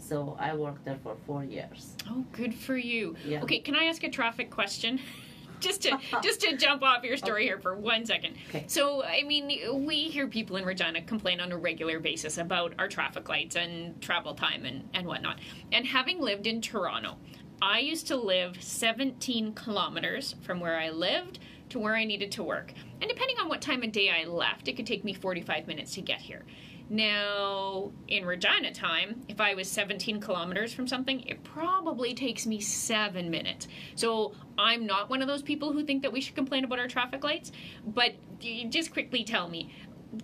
So 0.08 0.16
I 0.48 0.50
worked 0.64 0.84
there 0.84 1.00
for 1.04 1.14
four 1.26 1.42
years. 1.44 1.80
Oh, 2.10 2.24
good 2.40 2.54
for 2.66 2.76
you. 2.76 3.14
Yeah. 3.32 3.42
Okay, 3.44 3.60
can 3.66 3.74
I 3.82 3.84
ask 3.84 4.02
a 4.04 4.10
traffic 4.10 4.48
question? 4.50 4.92
just 5.60 5.82
to 5.82 5.98
just 6.22 6.40
to 6.40 6.56
jump 6.56 6.82
off 6.82 7.04
your 7.04 7.16
story 7.16 7.44
here 7.44 7.58
for 7.58 7.76
one 7.76 8.04
second. 8.06 8.36
Okay. 8.48 8.64
So, 8.66 9.04
I 9.04 9.22
mean, 9.22 9.84
we 9.86 10.04
hear 10.04 10.26
people 10.26 10.56
in 10.56 10.64
Regina 10.64 11.02
complain 11.02 11.40
on 11.40 11.52
a 11.52 11.58
regular 11.58 12.00
basis 12.00 12.38
about 12.38 12.74
our 12.78 12.88
traffic 12.88 13.28
lights 13.28 13.56
and 13.56 14.00
travel 14.00 14.34
time 14.34 14.64
and, 14.64 14.88
and 14.94 15.06
whatnot. 15.06 15.38
And 15.72 15.86
having 15.86 16.20
lived 16.20 16.46
in 16.46 16.60
Toronto, 16.60 17.16
I 17.62 17.80
used 17.80 18.06
to 18.08 18.16
live 18.16 18.62
17 18.62 19.52
kilometers 19.52 20.34
from 20.42 20.60
where 20.60 20.78
I 20.78 20.90
lived 20.90 21.40
to 21.70 21.78
where 21.78 21.94
I 21.94 22.04
needed 22.04 22.32
to 22.32 22.42
work. 22.42 22.72
And 23.00 23.08
depending 23.08 23.38
on 23.38 23.48
what 23.48 23.60
time 23.60 23.82
of 23.82 23.92
day 23.92 24.10
I 24.10 24.24
left, 24.24 24.68
it 24.68 24.76
could 24.76 24.86
take 24.86 25.04
me 25.04 25.14
45 25.14 25.66
minutes 25.66 25.94
to 25.94 26.00
get 26.00 26.20
here. 26.20 26.44
Now, 26.92 27.92
in 28.08 28.26
Regina 28.26 28.74
time, 28.74 29.22
if 29.28 29.40
I 29.40 29.54
was 29.54 29.70
17 29.70 30.20
kilometers 30.20 30.74
from 30.74 30.88
something, 30.88 31.20
it 31.20 31.44
probably 31.44 32.14
takes 32.14 32.46
me 32.46 32.60
seven 32.60 33.30
minutes. 33.30 33.68
So 33.94 34.34
I'm 34.58 34.86
not 34.86 35.08
one 35.08 35.22
of 35.22 35.28
those 35.28 35.40
people 35.40 35.72
who 35.72 35.84
think 35.84 36.02
that 36.02 36.12
we 36.12 36.20
should 36.20 36.34
complain 36.34 36.64
about 36.64 36.80
our 36.80 36.88
traffic 36.88 37.22
lights. 37.22 37.52
But 37.86 38.14
just 38.70 38.92
quickly 38.92 39.22
tell 39.22 39.48
me 39.48 39.72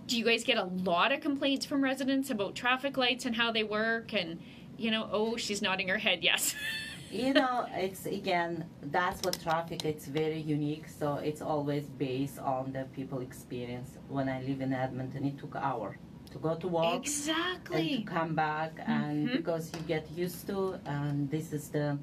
do 0.05 0.17
you 0.17 0.25
guys 0.25 0.43
get 0.43 0.57
a 0.57 0.65
lot 0.65 1.13
of 1.13 1.21
complaints 1.21 1.65
from 1.65 1.81
residents 1.81 2.29
about 2.29 2.53
traffic 2.53 2.97
lights 2.97 3.25
and 3.25 3.37
how 3.37 3.53
they 3.53 3.63
work? 3.63 4.13
And, 4.13 4.41
you 4.75 4.91
know, 4.91 5.07
oh, 5.09 5.37
she's 5.37 5.61
nodding 5.61 5.87
her 5.87 5.97
head, 5.97 6.25
yes. 6.25 6.53
you 7.09 7.33
know, 7.33 7.65
it's 7.71 8.05
again, 8.05 8.65
that's 8.81 9.21
what 9.21 9.41
traffic. 9.41 9.85
It's 9.85 10.05
very 10.05 10.41
unique. 10.41 10.89
So 10.89 11.15
it's 11.15 11.41
always 11.41 11.85
based 11.85 12.39
on 12.39 12.73
the 12.73 12.83
people 12.93 13.21
experience. 13.21 13.91
When 14.09 14.27
I 14.27 14.41
live 14.41 14.59
in 14.59 14.73
Edmonton, 14.73 15.23
it 15.23 15.39
took 15.39 15.55
hour 15.55 15.97
to 16.31 16.37
go 16.39 16.55
to 16.55 16.67
work 16.67 16.95
exactly. 16.95 17.93
and 17.95 18.05
to 18.07 18.11
come 18.13 18.35
back, 18.35 18.71
and 18.85 19.27
Mhm. 19.27 19.37
because 19.37 19.71
you 19.75 19.81
get 19.87 20.05
used 20.11 20.47
to, 20.47 20.79
and 20.85 21.29
this 21.29 21.53
is 21.53 21.69
the 21.69 21.97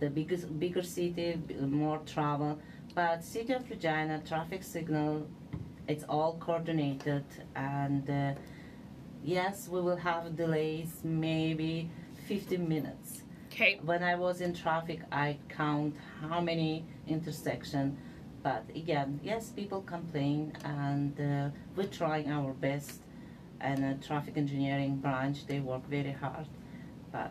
the 0.00 0.08
biggest 0.08 0.46
bigger 0.60 0.82
city, 0.82 1.40
more 1.60 1.98
travel. 2.06 2.56
But 2.94 3.24
city 3.24 3.52
of 3.52 3.68
Regina 3.68 4.20
traffic 4.24 4.62
signal, 4.62 5.26
it's 5.88 6.04
all 6.08 6.34
coordinated, 6.38 7.24
and 7.56 8.08
uh, 8.08 8.34
yes, 9.24 9.68
we 9.68 9.80
will 9.80 9.96
have 9.96 10.36
delays, 10.36 11.00
maybe 11.02 11.90
15 12.28 12.68
minutes 12.68 13.22
Okay. 13.52 13.80
when 13.84 14.02
I 14.04 14.14
was 14.14 14.40
in 14.40 14.54
traffic, 14.54 15.00
I 15.10 15.36
count 15.48 15.94
how 16.20 16.40
many 16.40 16.84
intersection. 17.08 17.96
But 18.42 18.62
again, 18.74 19.20
yes, 19.22 19.50
people 19.50 19.82
complain, 19.82 20.52
and 20.64 21.12
uh, 21.20 21.50
we're 21.76 21.88
trying 21.90 22.30
our 22.30 22.52
best. 22.54 23.00
And 23.62 23.84
a 23.84 23.94
traffic 24.06 24.36
engineering 24.36 24.96
branch, 24.96 25.46
they 25.46 25.60
work 25.60 25.86
very 25.88 26.12
hard, 26.12 26.46
but 27.12 27.30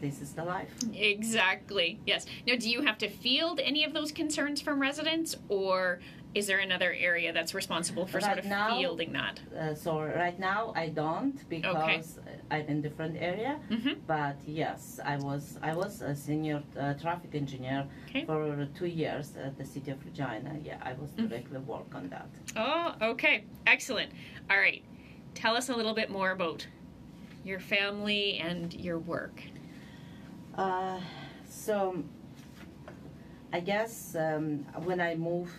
this 0.00 0.20
is 0.20 0.32
the 0.34 0.44
life. 0.44 0.70
Exactly. 0.94 1.98
Yes. 2.06 2.26
Now, 2.46 2.56
do 2.56 2.68
you 2.70 2.82
have 2.82 2.98
to 2.98 3.08
field 3.08 3.60
any 3.60 3.84
of 3.84 3.94
those 3.94 4.12
concerns 4.12 4.60
from 4.60 4.80
residents, 4.80 5.36
or 5.48 6.00
is 6.34 6.46
there 6.46 6.58
another 6.58 6.92
area 6.92 7.32
that's 7.32 7.54
responsible 7.54 8.06
for 8.06 8.20
sort 8.20 8.32
Right 8.36 8.38
of 8.40 8.44
now- 8.44 8.76
fielding 8.78 9.12
that? 9.14 9.40
Uh, 9.58 9.74
so 9.74 10.00
right 10.02 10.38
now 10.38 10.72
I 10.76 10.88
don't 10.90 11.36
because 11.48 12.18
I'm 12.50 12.66
in 12.66 12.82
different 12.82 13.16
area. 13.20 13.58
Mm-hmm. 13.70 13.94
But 14.06 14.36
yes, 14.46 15.00
I 15.04 15.16
was 15.16 15.58
I 15.62 15.74
was 15.74 16.02
a 16.02 16.14
senior 16.14 16.62
uh, 16.78 16.94
traffic 16.94 17.34
engineer 17.34 17.86
Okay. 18.08 18.24
for 18.26 18.66
two 18.78 18.86
years 18.86 19.32
at 19.42 19.56
the 19.58 19.64
city 19.64 19.90
of 19.90 19.98
Regina. 20.04 20.56
Yeah, 20.62 20.78
I 20.82 20.92
was 20.92 21.10
Mm. 21.10 21.28
directly 21.28 21.58
work 21.58 21.94
on 21.94 22.08
that. 22.10 22.28
Oh, 22.56 22.94
okay. 23.12 23.44
Excellent. 23.66 24.10
All 24.50 24.58
right. 24.58 24.82
Tell 25.34 25.56
us 25.56 25.68
a 25.68 25.74
little 25.76 25.94
bit 25.94 26.10
more 26.10 26.30
about 26.32 26.66
your 27.44 27.60
family 27.60 28.38
and 28.38 28.72
your 28.74 28.98
work. 28.98 29.42
Uh, 30.56 31.00
so 31.48 32.02
I 33.52 33.60
guess 33.60 34.14
um, 34.16 34.66
when 34.84 35.00
I 35.00 35.14
moved, 35.14 35.52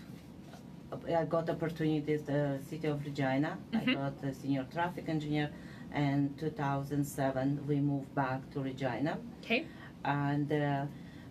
I 1.13 1.23
got 1.25 1.49
opportunities 1.49 2.23
the 2.23 2.59
city 2.69 2.87
of 2.87 3.03
Regina. 3.05 3.57
I 3.73 3.77
Mhm. 3.77 3.93
got 3.93 4.23
a 4.23 4.33
senior 4.33 4.65
traffic 4.71 5.07
engineer, 5.09 5.49
and 5.93 6.37
2007 6.37 7.65
we 7.67 7.79
moved 7.79 8.13
back 8.13 8.41
to 8.51 8.59
Regina, 8.61 9.17
Okay. 9.43 9.65
and 10.03 10.51
uh, 10.51 10.85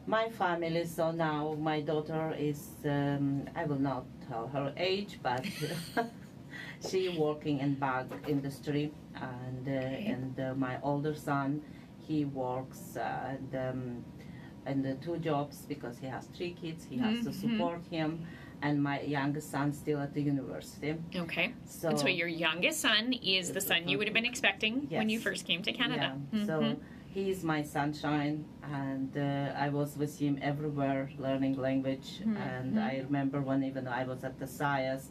my 0.07 0.29
family. 0.31 0.85
So 0.87 1.11
now 1.13 1.55
my 1.61 1.81
daughter 1.83 2.35
is 2.39 2.71
um, 2.85 3.45
I 3.55 3.65
will 3.65 3.79
not 3.81 4.05
tell 4.29 4.49
her 4.49 4.73
age, 4.77 5.21
but 5.23 5.45
she 6.89 7.09
working 7.09 7.59
in 7.61 7.75
bag 7.75 8.07
industry, 8.27 8.93
and 9.15 9.69
uh, 9.69 9.71
and 9.71 10.41
uh, 10.41 10.55
my 10.55 10.79
older 10.83 11.15
son 11.15 11.63
he 12.07 12.25
works 12.25 12.97
uh, 12.97 13.29
and, 13.37 13.55
um, 13.55 14.05
and 14.67 14.85
the 14.85 14.95
two 14.95 15.17
jobs 15.19 15.65
because 15.69 15.97
he 15.99 16.07
has 16.07 16.27
three 16.27 16.53
kids. 16.53 16.85
He 16.91 16.97
has 16.99 17.23
to 17.25 17.31
Mhm. 17.31 17.35
support 17.35 17.81
him, 17.91 18.27
and 18.63 18.83
my 18.83 19.01
youngest 19.03 19.51
son 19.51 19.73
still 19.73 20.01
at 20.01 20.13
the 20.15 20.23
university. 20.23 20.95
Okay. 21.15 21.53
So, 21.65 21.89
and 21.91 21.99
so 21.99 22.09
your 22.09 22.29
youngest 22.29 22.81
son 22.81 23.13
is 23.13 23.53
the 23.53 23.61
son 23.61 23.87
you 23.89 23.99
would 23.99 24.07
have 24.09 24.15
been 24.15 24.27
expecting 24.27 24.89
when 24.91 25.09
you 25.09 25.21
first 25.21 25.47
came 25.47 25.63
to 25.63 25.73
Canada. 25.73 26.17
Yeah, 26.33 26.47
so 26.47 26.61
Mhm. 26.63 26.77
he's 27.15 27.45
my 27.45 27.63
sunshine, 27.63 28.45
and 28.63 29.17
uh, 29.17 29.53
I 29.65 29.69
was 29.69 29.97
with 29.97 30.19
him 30.19 30.39
everywhere 30.43 31.11
learning 31.19 31.57
language. 31.59 32.21
Mhm. 32.25 32.37
And 32.37 32.79
I 32.81 32.99
remember 33.07 33.41
when 33.41 33.63
even 33.63 33.87
I 33.87 34.05
was 34.05 34.25
at 34.25 34.39
the 34.39 34.47
SIAST, 34.47 35.11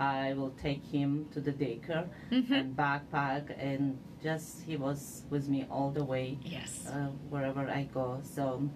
I 0.00 0.34
will 0.34 0.50
take 0.62 0.84
him 0.84 1.26
to 1.32 1.40
the 1.40 1.52
daycare 1.52 2.08
Mhm. 2.30 2.50
and 2.50 2.76
backpack, 2.76 3.54
and 3.58 3.98
just 4.22 4.62
he 4.64 4.76
was 4.76 5.24
with 5.30 5.48
me 5.48 5.66
all 5.70 5.90
the 5.90 6.04
way 6.04 6.38
Yes. 6.44 6.86
uh, 6.88 7.08
wherever 7.30 7.68
I 7.68 7.84
go. 7.94 8.20
So, 8.22 8.68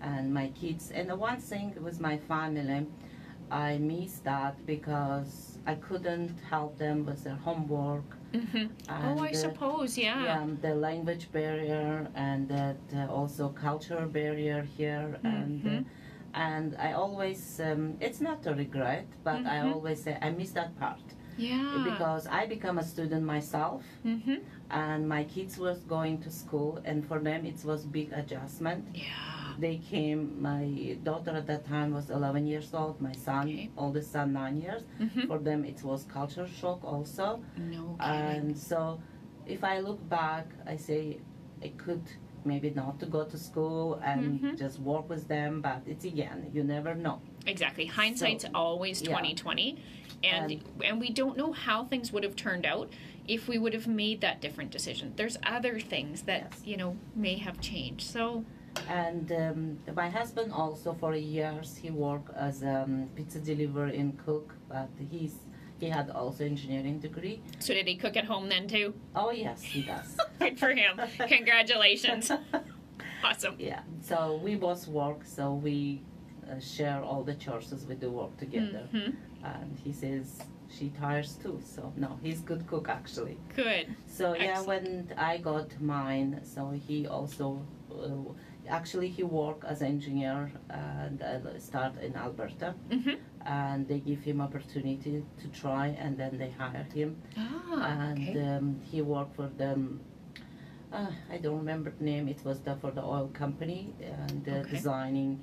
and 0.00 0.32
my 0.32 0.48
kids. 0.60 0.90
And 0.90 1.08
the 1.10 1.16
one 1.16 1.38
thing 1.40 1.74
with 1.82 2.00
my 2.00 2.16
family, 2.18 2.86
I 3.50 3.78
miss 3.78 4.20
that 4.20 4.54
because 4.66 5.58
I 5.66 5.74
couldn't 5.74 6.38
help 6.50 6.78
them 6.78 7.04
with 7.06 7.24
their 7.24 7.36
homework. 7.36 8.04
hmm 8.32 8.66
Oh, 8.88 9.18
I 9.18 9.30
uh, 9.30 9.34
suppose. 9.34 9.98
Yeah. 9.98 10.22
yeah, 10.24 10.46
the 10.62 10.74
language 10.74 11.30
barrier 11.32 12.08
and 12.14 12.48
that 12.48 12.76
uh, 12.94 13.06
also 13.12 13.48
cultural 13.48 14.08
barrier 14.08 14.62
here 14.76 15.18
and 15.24 15.66
uh, 15.66 15.70
Mhm. 15.70 15.84
And 16.34 16.76
I 16.78 16.92
always 16.92 17.60
um, 17.60 17.96
it's 18.00 18.20
not 18.20 18.46
a 18.46 18.54
regret 18.54 19.06
but 19.24 19.44
I 19.46 19.58
Mhm. 19.60 19.72
always 19.74 20.02
say 20.02 20.16
I 20.22 20.30
miss 20.30 20.52
that 20.52 20.78
part 20.78 21.02
Yeah. 21.36 21.78
because 21.84 22.26
I 22.26 22.46
become 22.46 22.78
a 22.78 22.84
student 22.84 23.24
myself 23.24 23.82
hmm 24.02 24.36
and 24.70 25.08
my 25.08 25.24
kids 25.24 25.58
was 25.58 25.78
going 25.96 26.18
to 26.22 26.30
school 26.30 26.78
and 26.84 27.04
for 27.08 27.18
them 27.18 27.44
it 27.46 27.64
was 27.64 27.84
big 27.84 28.12
adjustment 28.12 28.84
Yeah. 28.94 29.06
they 29.58 29.76
came 29.92 30.20
my 30.40 30.96
daughter 31.02 31.32
at 31.40 31.46
that 31.46 31.64
time 31.66 31.92
was 31.92 32.10
11 32.10 32.46
years 32.46 32.72
old 32.74 33.00
my 33.00 33.14
son 33.26 33.44
Okay. 33.48 33.70
oldest 33.76 34.12
son 34.12 34.32
9 34.32 34.56
years 34.56 34.82
hmm 34.98 35.26
for 35.26 35.38
them 35.38 35.64
it 35.64 35.82
was 35.82 36.04
culture 36.04 36.46
shock 36.46 36.80
also 36.84 37.40
No 37.56 37.96
kidding. 37.98 38.36
and 38.40 38.56
so, 38.58 39.00
if 39.46 39.64
I 39.64 39.80
look 39.80 40.00
back, 40.08 40.46
I 40.66 40.76
say 40.76 41.18
I 41.66 41.68
could 41.76 42.04
maybe 42.44 42.70
not 42.70 42.98
to 43.00 43.06
go 43.06 43.24
to 43.24 43.38
school 43.38 44.00
and 44.04 44.40
Mhm. 44.40 44.58
just 44.58 44.78
work 44.80 45.08
with 45.08 45.28
them, 45.28 45.60
but 45.60 45.82
it's 45.86 46.04
again, 46.04 46.50
you 46.52 46.62
never 46.64 46.94
know. 46.94 47.20
Exactly. 47.46 47.86
Hindsight's 47.86 48.44
So, 48.44 48.50
always 48.54 49.02
yeah. 49.02 49.10
twenty 49.12 49.34
twenty, 49.34 49.76
and 50.22 50.62
and 50.84 51.00
we 51.00 51.10
don't 51.10 51.36
know 51.36 51.52
how 51.52 51.84
things 51.84 52.12
would 52.12 52.24
have 52.24 52.36
turned 52.36 52.66
out 52.66 52.92
if 53.28 53.48
we 53.48 53.58
would 53.58 53.74
have 53.74 53.86
made 53.86 54.20
that 54.20 54.40
different 54.40 54.70
decision. 54.70 55.12
There's 55.16 55.38
other 55.46 55.78
things 55.80 56.22
that 56.22 56.42
Yes. 56.50 56.62
you 56.66 56.76
know 56.76 56.96
may 57.14 57.36
have 57.36 57.60
changed. 57.60 58.02
So 58.02 58.44
And 58.88 59.32
um, 59.32 59.78
my 59.96 60.08
husband 60.08 60.52
also 60.52 60.94
for 60.94 61.12
years 61.16 61.76
he 61.76 61.90
worked 61.90 62.30
as 62.36 62.62
a 62.62 62.82
um, 62.84 63.08
pizza 63.16 63.40
delivery 63.40 63.98
and 63.98 64.16
cook, 64.24 64.54
but 64.68 64.88
he's 65.10 65.34
he 65.80 65.88
had 65.88 66.10
also 66.10 66.44
engineering 66.44 66.98
degree. 67.00 67.40
so 67.58 67.72
did 67.74 67.88
he 67.88 67.96
cook 67.96 68.16
at 68.16 68.26
home 68.26 68.48
then 68.48 68.68
too? 68.68 68.94
Oh 69.16 69.30
yes, 69.30 69.62
he 69.62 69.82
does. 69.82 70.16
Good 70.38 70.58
for 70.58 70.70
him. 70.70 71.00
Congratulations. 71.18 72.30
Awesome. 73.22 73.54
yeah. 73.58 73.80
So 74.00 74.40
we 74.42 74.54
both 74.54 74.88
work, 74.88 75.26
so 75.26 75.52
we 75.52 76.00
uh, 76.50 76.58
share 76.58 77.02
all 77.02 77.22
the 77.22 77.34
chores 77.34 77.84
we 77.86 77.94
do 77.94 78.10
work 78.10 78.34
together. 78.38 78.88
Mhm. 78.94 79.14
And 79.44 79.78
he 79.84 79.92
says 79.92 80.40
she 80.70 80.88
tires 80.98 81.34
too. 81.42 81.60
So 81.62 81.92
no, 81.98 82.18
he's 82.22 82.40
good 82.40 82.66
cook 82.66 82.88
actually. 82.88 83.36
Good. 83.54 83.94
So 84.06 84.34
yeah, 84.34 84.62
when 84.62 85.12
I 85.18 85.36
got 85.36 85.68
mine, 85.82 86.40
so 86.44 86.70
he 86.70 87.06
also 87.06 87.60
uh, 87.92 88.32
actually 88.70 89.08
he 89.08 89.22
worked 89.22 89.64
as 89.64 89.82
engineer 89.82 90.50
and 90.70 91.22
uh, 91.22 91.58
start 91.58 91.92
in 92.02 92.16
Alberta, 92.16 92.74
hmm 92.90 93.14
and 93.46 93.88
they 93.88 93.98
give 94.00 94.20
him 94.20 94.40
opportunity 94.40 95.24
to 95.40 95.48
try, 95.48 95.86
and 95.98 96.16
then 96.18 96.36
they 96.38 96.50
hire 96.50 96.86
him, 96.94 97.16
Ah. 97.38 98.02
and 98.10 98.28
Okay. 98.28 98.56
um, 98.56 98.80
he 98.90 99.00
worked 99.02 99.34
for 99.34 99.48
them. 99.62 100.00
Uh, 100.92 101.10
I 101.34 101.38
don't 101.38 101.56
remember 101.56 101.90
the 101.98 102.04
name. 102.04 102.28
It 102.28 102.40
was 102.44 102.60
the, 102.60 102.74
for 102.76 102.90
the 102.90 103.02
oil 103.02 103.28
company 103.32 103.94
and 104.02 104.42
uh, 104.48 104.52
Okay. 104.52 104.70
designing 104.76 105.40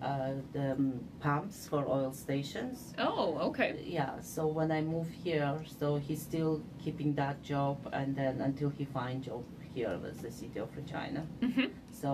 uh, 0.00 0.32
the 0.52 0.72
um, 0.72 1.00
pumps 1.20 1.66
for 1.68 1.86
oil 1.86 2.12
stations. 2.12 2.94
Oh, 2.98 3.36
okay. 3.48 3.70
Yeah, 3.84 4.20
so 4.20 4.46
when 4.46 4.70
I 4.72 4.80
moved 4.80 5.12
here, 5.12 5.54
so 5.78 5.96
he's 5.96 6.22
still 6.22 6.62
keeping 6.82 7.14
that 7.16 7.42
job, 7.42 7.76
and 7.92 8.14
then 8.16 8.40
until 8.40 8.70
he 8.70 8.84
find 8.86 9.22
job 9.22 9.44
here 9.74 9.98
with 10.02 10.22
the 10.22 10.30
city 10.30 10.58
of 10.60 10.68
Regina. 10.76 11.26
hmm 11.42 11.68
So 11.92 12.10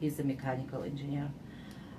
he's 0.00 0.18
a 0.20 0.24
mechanical 0.24 0.82
engineer, 0.82 1.28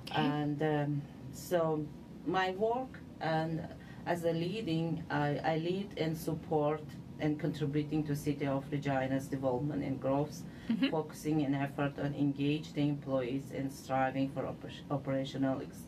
Okay. 0.04 0.20
and 0.22 0.62
um, 0.62 1.02
so 1.32 1.84
my 2.26 2.50
work 2.52 2.98
and 3.20 3.66
as 4.06 4.24
a 4.24 4.32
leading, 4.32 5.02
I, 5.10 5.38
I 5.44 5.56
lead 5.58 5.90
and 5.98 6.16
support 6.16 6.82
and 7.20 7.38
contributing 7.38 8.04
to 8.04 8.14
City 8.16 8.46
of 8.46 8.64
Regina's 8.70 9.26
development 9.26 9.82
and 9.84 10.00
growth, 10.00 10.42
Mhm. 10.70 10.90
focusing 10.90 11.42
an 11.42 11.54
effort 11.54 11.98
on 11.98 12.14
engage 12.14 12.72
the 12.74 12.82
employees 12.88 13.52
and 13.56 13.72
striving 13.72 14.28
for 14.30 14.42
oper- 14.42 14.82
operational 14.90 15.60
ex- 15.62 15.84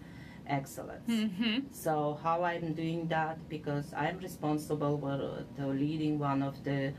excellence. 0.47 1.09
Mm-hmm. 1.09 1.59
So 1.71 2.19
how 2.23 2.43
I'm 2.45 2.73
doing 2.73 3.07
that 3.09 3.37
because 3.49 3.93
I'm 3.95 4.19
responsible 4.19 4.99
for 4.99 5.45
uh, 5.63 5.67
leading 5.67 6.19
one 6.19 6.43
of 6.43 6.63
the 6.65 6.93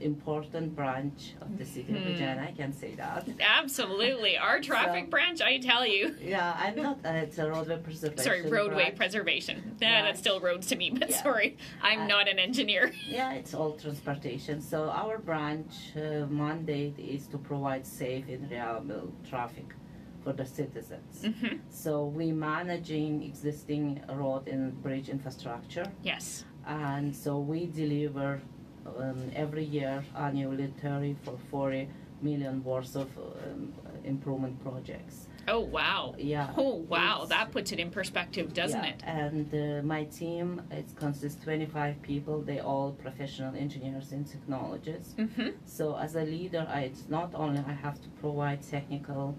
important 0.00 0.74
branch 0.74 1.34
of 1.40 1.56
the 1.58 1.64
city 1.64 1.92
of 1.92 1.98
Mhm. 1.98 2.06
Regina. 2.06 2.46
I 2.48 2.52
can 2.52 2.72
say 2.72 2.94
that. 2.96 3.28
Absolutely. 3.40 4.36
Our 4.38 4.60
traffic 4.70 5.04
So- 5.04 5.10
branch, 5.10 5.40
I 5.40 5.58
tell 5.58 5.86
you. 5.86 6.14
Yeah, 6.20 6.56
I'm 6.58 6.76
not. 6.76 6.98
Uh, 7.04 7.10
it's 7.24 7.38
a 7.38 7.48
roadway 7.50 7.78
preservation. 7.78 8.24
Sorry, 8.24 8.42
roadway 8.50 8.84
branch. 8.84 8.96
preservation. 8.96 9.76
Yeah, 9.80 10.02
that's 10.02 10.18
still 10.20 10.40
roads 10.40 10.66
to 10.68 10.76
me, 10.76 10.90
but 10.90 11.10
Yeah. 11.10 11.22
sorry, 11.22 11.56
I'm 11.82 12.00
Uh, 12.02 12.06
not 12.06 12.28
an 12.28 12.38
engineer. 12.38 12.92
Yeah, 13.08 13.32
it's 13.40 13.54
all 13.54 13.72
transportation. 13.72 14.60
So 14.60 14.88
our 14.90 15.18
branch 15.18 15.74
uh, 15.96 16.26
mandate 16.42 16.98
is 16.98 17.26
to 17.28 17.38
provide 17.38 17.84
safe 17.86 18.26
and 18.28 18.50
reliable 18.50 19.12
traffic 19.28 19.68
for 20.22 20.32
the 20.32 20.44
citizens. 20.44 21.24
hmm 21.24 21.56
So 21.70 22.04
we 22.18 22.26
managing 22.32 23.22
existing 23.22 24.00
road 24.22 24.48
and 24.48 24.62
bridge 24.82 25.08
infrastructure, 25.08 25.86
Yes. 26.02 26.44
and 26.66 27.14
so 27.16 27.38
we 27.38 27.66
deliver 27.66 28.40
um, 28.86 29.30
every 29.34 29.64
year 29.64 30.04
annually 30.16 30.72
30 30.80 31.16
for 31.24 31.38
40 31.50 31.88
million 32.22 32.62
worth 32.64 32.96
of 32.96 33.08
um, 33.18 33.72
improvement 34.04 34.62
projects. 34.62 35.26
Oh, 35.48 35.60
wow. 35.60 36.14
Yeah. 36.18 36.52
Oh, 36.56 36.74
wow. 36.74 37.22
it's- 37.24 37.28
That 37.30 37.50
puts 37.50 37.72
it 37.72 37.80
in 37.80 37.90
perspective, 37.90 38.52
doesn't 38.52 38.84
yeah, 38.84 38.90
it? 38.90 39.02
And 39.04 39.54
uh, 39.54 39.82
my 39.82 40.04
team, 40.04 40.62
it 40.70 40.86
consists 40.96 41.42
25 41.42 42.02
people. 42.02 42.42
They 42.42 42.60
all 42.60 42.92
professional 42.92 43.54
engineers 43.54 44.12
and 44.12 44.26
technologists. 44.26 45.14
Mm-hmm. 45.14 45.48
So 45.64 45.96
as 45.96 46.14
a 46.14 46.22
leader, 46.22 46.66
I, 46.68 46.80
it's 46.82 47.08
not 47.08 47.34
only 47.34 47.60
I 47.66 47.72
have 47.72 48.00
to 48.02 48.08
provide 48.20 48.62
technical 48.62 49.36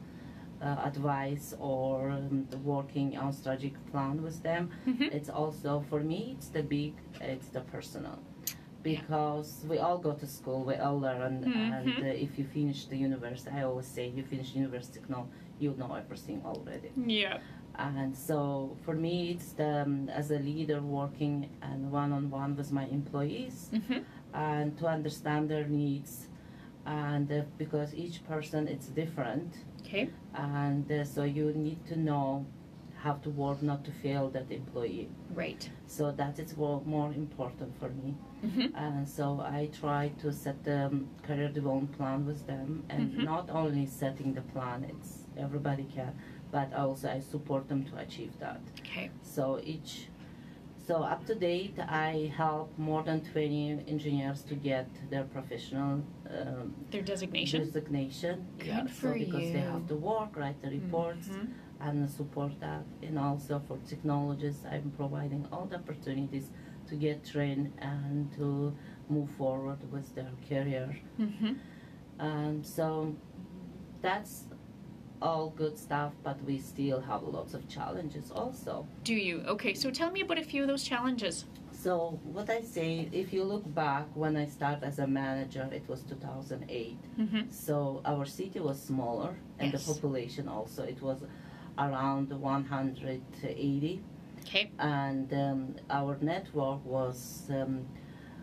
uh, 0.61 0.77
advice 0.83 1.53
or 1.59 2.09
um, 2.09 2.47
the 2.49 2.57
working 2.57 3.17
on 3.17 3.31
strategic 3.33 3.73
plan 3.91 4.21
with 4.21 4.41
them. 4.43 4.69
Mm-hmm. 4.87 5.03
It's 5.03 5.29
also 5.29 5.83
for 5.89 6.01
me, 6.01 6.35
it's 6.37 6.49
the 6.49 6.63
big, 6.63 6.93
it's 7.19 7.47
the 7.49 7.61
personal. 7.61 8.19
Because 8.83 9.63
we 9.69 9.77
all 9.79 9.97
go 9.99 10.13
to 10.13 10.25
school, 10.25 10.63
we 10.65 10.75
all 10.75 10.99
learn, 10.99 11.43
and 11.43 11.95
Mhm. 11.95 12.01
uh, 12.03 12.05
if 12.25 12.37
you 12.39 12.45
finish 12.45 12.85
the 12.85 12.97
university, 12.97 13.51
I 13.55 13.63
always 13.63 13.85
say, 13.87 14.07
you 14.09 14.23
finish 14.23 14.55
university, 14.55 14.99
no, 15.09 15.27
you 15.59 15.75
know 15.77 15.93
everything 15.93 16.41
already. 16.45 16.91
Yeah. 16.95 17.37
And 17.75 18.15
so 18.15 18.75
for 18.83 18.93
me, 18.95 19.31
it's 19.31 19.53
the, 19.53 19.83
um, 19.83 20.09
as 20.09 20.31
a 20.31 20.39
leader 20.39 20.81
working 20.81 21.49
and 21.61 21.91
one 21.91 22.11
on 22.11 22.29
one 22.31 22.55
with 22.55 22.71
my 22.71 22.85
employees 22.87 23.69
Mm-hmm. 23.73 23.99
and 24.33 24.77
to 24.79 24.87
understand 24.87 25.49
their 25.49 25.67
needs. 25.67 26.27
And 26.85 27.31
uh, 27.31 27.43
because 27.57 27.93
each 27.95 28.25
person 28.25 28.67
is 28.67 28.87
different, 28.89 29.49
Okay. 29.81 30.09
and 30.33 30.91
uh, 30.91 31.03
so 31.05 31.23
you 31.23 31.53
need 31.53 31.85
to 31.85 31.95
know 31.95 32.45
how 33.03 33.13
to 33.13 33.29
work 33.31 33.61
not 33.63 33.83
to 33.83 33.91
fail 33.91 34.29
that 34.29 34.51
employee. 34.51 35.09
Right. 35.33 35.67
So 35.87 36.11
that 36.11 36.37
is 36.39 36.55
more, 36.55 36.81
more 36.85 37.11
important 37.13 37.71
for 37.79 37.89
me. 37.89 38.15
Mm-hmm. 38.45 38.75
And 38.75 39.09
so 39.09 39.25
I 39.41 39.69
try 39.79 40.11
to 40.21 40.31
set 40.31 40.63
the 40.63 40.85
um, 40.85 41.07
career 41.23 41.49
development 41.49 41.97
plan 41.97 42.25
with 42.25 42.45
them, 42.45 42.83
and 42.89 43.11
Mhm. 43.11 43.23
not 43.33 43.49
only 43.49 43.85
setting 43.87 44.33
the 44.39 44.41
plan, 44.53 44.83
it's 44.91 45.11
everybody 45.45 45.85
can, 45.95 46.13
but 46.51 46.67
also 46.73 47.09
I 47.17 47.19
support 47.21 47.63
them 47.67 47.81
to 47.89 47.93
achieve 48.05 48.33
that. 48.39 48.61
Okay. 48.81 49.09
So 49.23 49.43
each, 49.73 49.91
so 50.87 50.95
up 51.13 51.25
to 51.29 51.35
date, 51.35 51.77
I 52.07 52.31
help 52.37 52.67
more 52.77 53.01
than 53.03 53.21
20 53.21 53.85
engineers 53.87 54.43
to 54.49 54.55
get 54.55 54.87
their 55.09 55.23
professional 55.23 55.93
um, 56.37 56.73
Their 56.91 57.01
designation. 57.13 57.63
designation. 57.65 58.35
Good 58.59 58.67
yeah, 58.67 58.85
for 58.85 59.13
so 59.13 59.19
because 59.25 59.47
they 59.55 59.63
have 59.73 59.87
to 59.87 59.95
work, 59.95 60.31
write 60.37 60.59
the 60.61 60.69
reports, 60.79 61.27
Mhm. 61.29 61.47
And 61.81 62.09
support 62.09 62.59
that. 62.59 62.83
And 63.01 63.17
also 63.17 63.61
for 63.67 63.77
technologists, 63.87 64.63
I'm 64.69 64.91
providing 64.95 65.47
all 65.51 65.65
the 65.65 65.77
opportunities 65.77 66.49
to 66.87 66.95
get 66.95 67.25
trained 67.25 67.73
and 67.79 68.31
to 68.35 68.73
move 69.09 69.29
forward 69.37 69.79
with 69.91 70.13
their 70.15 70.31
career. 70.47 70.95
Mm-hmm. 71.19 71.53
Um, 72.19 72.63
so 72.63 73.15
that's 74.01 74.45
all 75.21 75.49
good 75.51 75.77
stuff, 75.77 76.13
but 76.23 76.43
we 76.43 76.57
still 76.59 76.99
have 77.01 77.23
lots 77.23 77.53
of 77.53 77.67
challenges 77.67 78.31
also. 78.31 78.87
Do 79.03 79.13
you? 79.13 79.43
Okay. 79.47 79.73
So 79.73 79.91
tell 79.91 80.11
me 80.11 80.21
about 80.21 80.39
a 80.39 80.43
few 80.43 80.63
of 80.63 80.67
those 80.67 80.83
challenges. 80.83 81.45
So 81.71 82.19
what 82.23 82.49
I 82.49 82.61
say, 82.61 83.09
if 83.11 83.33
you 83.33 83.43
look 83.43 83.63
back 83.73 84.05
when 84.13 84.35
I 84.37 84.45
started 84.45 84.83
as 84.83 84.99
a 84.99 85.07
manager, 85.07 85.67
it 85.71 85.87
was 85.87 86.03
2008. 86.03 86.97
Mm-hmm. 87.19 87.39
So 87.49 88.01
our 88.05 88.25
city 88.25 88.59
was 88.59 88.79
smaller, 88.79 89.35
and 89.57 89.71
Yes. 89.73 89.85
the 89.85 89.93
population 89.93 90.47
also 90.47 90.83
it 90.83 91.01
was 91.01 91.23
around 91.77 92.31
180. 92.31 94.01
Okay. 94.43 94.71
and 94.79 95.31
um, 95.33 95.75
our 95.89 96.17
network 96.21 96.83
was 96.85 97.45
um, 97.51 97.85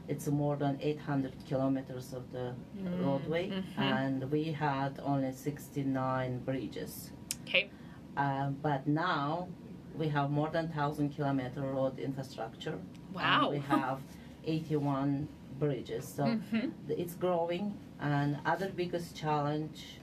it's 0.06 0.26
more 0.28 0.56
than 0.56 0.78
800 0.80 1.32
kilometers 1.48 2.12
of 2.14 2.30
the 2.32 2.54
Mm, 2.78 3.04
roadway 3.04 3.50
mhm. 3.50 3.62
and 3.78 4.30
we 4.30 4.44
had 4.52 5.00
only 5.04 5.32
69 5.32 6.38
bridges 6.44 7.10
Okay. 7.46 7.68
uh, 8.16 8.50
but 8.62 8.86
now 8.86 9.48
we 9.96 10.08
have 10.08 10.30
more 10.30 10.48
than 10.50 10.66
1000 10.68 11.10
kilometer 11.16 11.60
road 11.62 11.98
infrastructure 11.98 12.78
Wow. 13.12 13.50
we 13.50 13.58
have 13.76 13.98
81 14.46 15.28
bridges 15.58 16.06
so 16.16 16.24
Mm-hmm. 16.24 16.68
it's 16.88 17.14
growing 17.16 17.74
and 18.00 18.38
other 18.46 18.70
biggest 18.74 19.16
challenge 19.16 19.98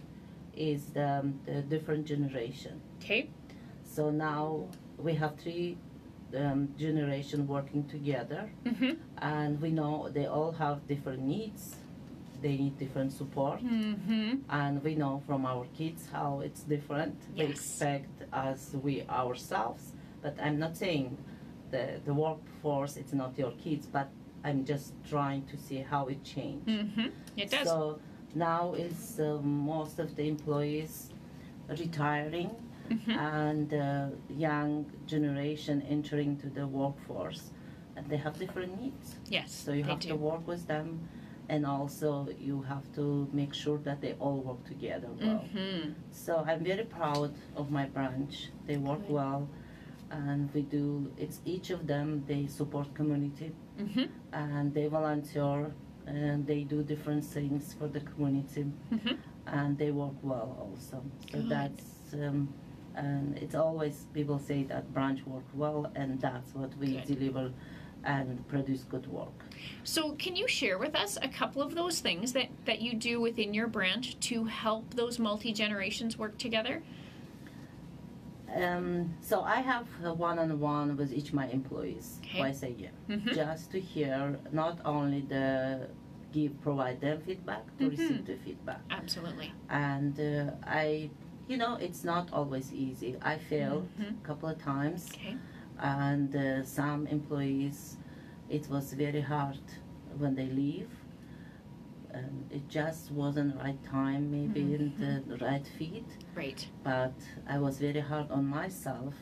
is 0.56 0.82
the, 0.94 1.32
the 1.46 1.62
different 1.64 2.06
generation 2.06 2.82
Okay. 3.06 3.30
so 3.84 4.10
now 4.10 4.66
we 4.98 5.14
have 5.14 5.36
three 5.38 5.78
um, 6.36 6.70
generation 6.78 7.48
working 7.48 7.84
together, 7.88 8.50
Mm-hmm. 8.66 8.94
and 9.20 9.62
we 9.62 9.70
know 9.70 10.10
they 10.10 10.26
all 10.26 10.52
have 10.54 10.78
different 10.88 11.22
needs. 11.24 11.76
They 12.42 12.58
need 12.58 12.78
different 12.80 13.12
support, 13.14 13.60
Mm-hmm. 13.64 14.32
and 14.50 14.84
we 14.84 14.96
know 14.96 15.22
from 15.28 15.46
our 15.46 15.66
kids 15.78 16.02
how 16.12 16.42
it's 16.42 16.64
different. 16.64 17.16
They 17.38 17.46
expect 17.46 18.24
us, 18.34 18.76
we 18.84 19.04
ourselves. 19.22 19.94
But 20.24 20.34
I'm 20.42 20.58
not 20.60 20.76
saying 20.76 21.08
the 21.72 21.84
the 22.08 22.14
workforce 22.14 22.98
it's 23.02 23.14
not 23.14 23.38
your 23.38 23.54
kids, 23.64 23.86
but 23.98 24.08
I'm 24.44 24.66
just 24.66 24.94
trying 25.10 25.44
to 25.52 25.56
see 25.58 25.80
how 25.92 26.08
it 26.14 26.24
changed. 26.24 26.68
Mm-hmm. 26.68 27.08
It 27.38 27.52
does. 27.52 27.68
So 27.68 28.00
now 28.34 28.74
is 28.74 29.20
uh, 29.20 29.40
most 29.44 30.00
of 30.00 30.16
the 30.18 30.26
employees 30.28 30.94
retiring 31.70 32.50
Mhm. 32.90 33.18
and 33.18 33.74
uh, 33.74 34.10
young 34.30 34.86
generation 35.08 35.82
entering 35.90 36.38
to 36.38 36.48
the 36.50 36.66
workforce 36.68 37.52
and 37.96 38.06
they 38.10 38.18
have 38.18 38.38
different 38.38 38.80
needs 38.82 39.16
Yes. 39.30 39.52
so 39.52 39.72
you 39.74 39.84
have 39.84 40.00
do. 40.00 40.10
to 40.10 40.16
work 40.16 40.48
with 40.48 40.68
them 40.68 41.00
and 41.50 41.66
also 41.66 42.28
you 42.40 42.62
have 42.64 42.86
to 42.96 43.28
make 43.34 43.54
sure 43.54 43.78
that 43.80 44.02
they 44.02 44.14
all 44.20 44.40
work 44.50 44.64
together 44.66 45.10
well 45.22 45.44
Mm-hmm. 45.56 45.92
so 46.12 46.32
i'm 46.48 46.64
very 46.64 46.86
proud 47.00 47.32
of 47.56 47.70
my 47.72 47.86
branch 47.86 48.50
they 48.68 48.78
work 48.78 49.02
Good. 49.08 49.16
well 49.20 49.48
and 50.12 50.50
we 50.54 50.62
do 50.62 51.12
it's 51.18 51.40
each 51.46 51.70
of 51.72 51.88
them 51.88 52.24
they 52.28 52.48
support 52.48 52.88
community 52.94 53.52
Mm-hmm. 53.80 54.06
and 54.34 54.74
they 54.74 54.88
volunteer 54.88 55.72
and 56.08 56.46
they 56.48 56.64
do 56.64 56.84
different 56.84 57.24
things 57.26 57.74
for 57.78 57.88
the 57.88 58.00
community 58.12 58.66
Mm-hmm. 58.94 59.16
and 59.48 59.78
they 59.78 59.92
work 59.92 60.16
well 60.24 60.50
also. 60.64 60.98
So 61.32 61.38
Good. 61.40 61.50
that's 61.50 61.86
um, 62.14 62.48
and 62.96 63.38
it's 63.38 63.56
always 63.56 64.06
people 64.14 64.40
say 64.40 64.64
that 64.64 64.94
branch 64.94 65.26
work 65.26 65.44
well, 65.54 65.92
and 65.96 66.20
that's 66.22 66.54
what 66.56 66.76
we 66.78 66.88
Good. 66.96 67.06
deliver 67.06 67.52
and 68.04 68.48
produce 68.48 68.84
good 68.84 69.08
work. 69.08 69.34
So, 69.84 70.12
can 70.14 70.36
you 70.36 70.48
share 70.48 70.78
with 70.78 70.96
us 70.96 71.18
a 71.22 71.28
couple 71.28 71.62
of 71.62 71.74
those 71.76 72.00
things 72.02 72.34
that, 72.34 72.50
that 72.66 72.82
you 72.82 72.94
do 72.94 73.20
within 73.20 73.54
your 73.54 73.68
branch 73.68 74.20
to 74.30 74.46
help 74.46 74.94
those 74.94 75.18
multi 75.20 75.52
generations 75.54 76.18
work 76.18 76.38
together? 76.38 76.84
Um, 78.56 79.14
so 79.22 79.42
I 79.42 79.58
have 79.62 79.88
a 80.04 80.14
one-on-one 80.14 80.96
with 80.98 81.12
each 81.12 81.34
my 81.34 81.48
employees 81.48 82.20
Okay. 82.24 82.38
twice 82.38 82.64
a 82.64 82.70
year, 82.72 82.92
Mm-hmm. 83.10 83.34
just 83.34 83.72
to 83.72 83.80
hear 83.80 84.38
not 84.52 84.80
only 84.86 85.22
the 85.22 85.88
give 86.32 86.62
provide 86.62 87.02
them 87.02 87.22
feedback 87.22 87.66
to 87.78 87.86
Mhm. 87.86 87.90
receive 87.92 88.26
the 88.26 88.36
feedback, 88.46 88.82
Absolutely. 88.92 89.52
and 89.70 90.20
uh, 90.20 90.52
I, 90.68 91.10
you 91.48 91.58
know, 91.58 91.76
it's 91.76 92.04
not 92.04 92.32
always 92.34 92.74
easy. 92.74 93.16
I 93.22 93.38
failed 93.38 93.88
Mhm. 94.00 94.18
a 94.24 94.28
couple 94.28 94.50
of 94.50 94.58
times. 94.62 95.10
Okay. 95.14 95.38
and 95.78 96.34
uh, 96.36 96.64
some 96.64 97.06
employees 97.08 97.98
it 98.50 98.66
was 98.70 98.94
very 98.94 99.20
hard 99.22 99.60
when 100.18 100.34
they 100.36 100.46
leave 100.48 100.90
and 102.14 102.46
it 102.52 102.68
just 102.70 103.12
wasn't 103.12 103.56
right 103.58 103.84
time 103.84 104.32
maybe 104.32 104.62
in 105.00 105.24
the 105.28 105.38
right 105.46 105.68
fit 105.78 106.06
Right. 106.34 106.66
but 106.84 107.14
i 107.48 107.58
was 107.60 107.78
very 107.80 108.00
hard 108.12 108.32
on 108.32 108.46
myself 108.48 109.14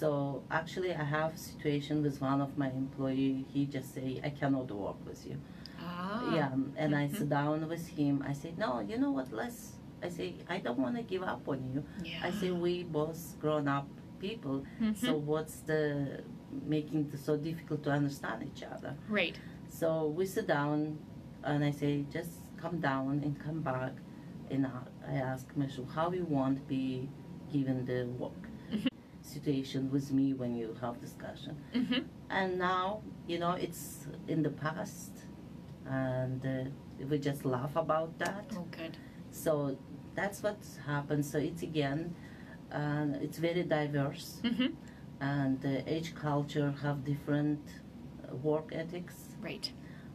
So 0.00 0.42
actually, 0.50 0.92
I 0.94 1.04
have 1.04 1.32
situation 1.36 2.02
with 2.02 2.16
one 2.22 2.40
of 2.40 2.56
my 2.56 2.70
employee. 2.70 3.44
He 3.52 3.66
just 3.66 3.92
say, 3.94 4.20
"I 4.24 4.30
cannot 4.40 4.70
work 4.70 4.96
with 5.04 5.20
you." 5.28 5.36
Ah. 5.78 6.34
Yeah, 6.36 6.50
and 6.82 6.90
I 7.02 7.04
Mhm. 7.08 7.16
sit 7.18 7.28
down 7.28 7.68
with 7.68 7.86
him. 7.98 8.14
I 8.30 8.32
say, 8.42 8.50
"No, 8.64 8.70
you 8.90 8.96
know 9.02 9.12
what? 9.18 9.28
Let's." 9.32 9.60
I 10.02 10.08
say, 10.08 10.34
"I 10.48 10.58
don't 10.58 10.78
want 10.78 10.96
to 10.96 11.02
give 11.02 11.22
up 11.22 11.48
on 11.48 11.58
you." 11.72 11.84
Yeah. 12.04 12.20
I 12.28 12.30
say, 12.30 12.50
"We 12.50 12.82
both 12.84 13.38
grown 13.40 13.68
up 13.68 13.86
people. 14.18 14.64
So 14.94 15.14
Mhm. 15.14 15.24
what's 15.24 15.60
the 15.60 16.22
making 16.68 17.10
it 17.12 17.18
so 17.18 17.36
difficult 17.36 17.82
to 17.84 17.90
understand 17.90 18.42
each 18.42 18.62
other?" 18.62 18.94
Right. 19.08 19.36
So 19.68 20.08
we 20.08 20.26
sit 20.26 20.46
down, 20.46 20.98
and 21.44 21.64
I 21.64 21.70
say, 21.72 22.04
"Just 22.10 22.32
come 22.56 22.78
down 22.80 23.20
and 23.24 23.38
come 23.38 23.60
back." 23.62 23.94
And 24.50 24.66
I 24.66 24.80
I 25.06 25.14
ask 25.32 25.46
Mishu, 25.56 25.86
"How 25.96 26.10
you 26.12 26.24
want 26.24 26.58
to 26.58 26.64
be 26.64 27.08
given 27.52 27.84
the 27.86 28.06
work?" 28.18 28.42
Mhm. 28.70 28.88
situation 29.22 29.90
with 29.90 30.12
me 30.12 30.34
when 30.34 30.54
you 30.56 30.74
have 30.80 31.00
discussion 31.00 31.54
Mm-hmm. 31.74 32.02
and 32.30 32.58
now 32.58 33.02
you 33.30 33.38
know 33.38 33.52
it's 33.66 34.06
in 34.28 34.42
the 34.42 34.50
past 34.50 35.12
and 35.86 36.44
uh, 36.44 36.64
we 37.08 37.18
just 37.18 37.44
laugh 37.44 37.74
about 37.76 38.18
that 38.18 38.46
Oh, 38.56 38.66
good. 38.70 38.96
so 39.30 39.76
that's 40.14 40.42
what 40.42 40.58
happens. 40.86 41.30
so 41.30 41.38
it's 41.38 41.62
again 41.62 42.14
uh, 42.72 43.06
it's 43.20 43.38
very 43.38 43.62
diverse 43.62 44.40
Mm-hmm. 44.44 44.68
and 45.20 45.64
uh, 45.64 45.90
each 45.96 46.14
culture 46.14 46.74
have 46.82 47.04
different 47.04 47.60
uh, 47.70 48.36
work 48.36 48.72
ethics 48.72 49.16
Right. 49.40 49.70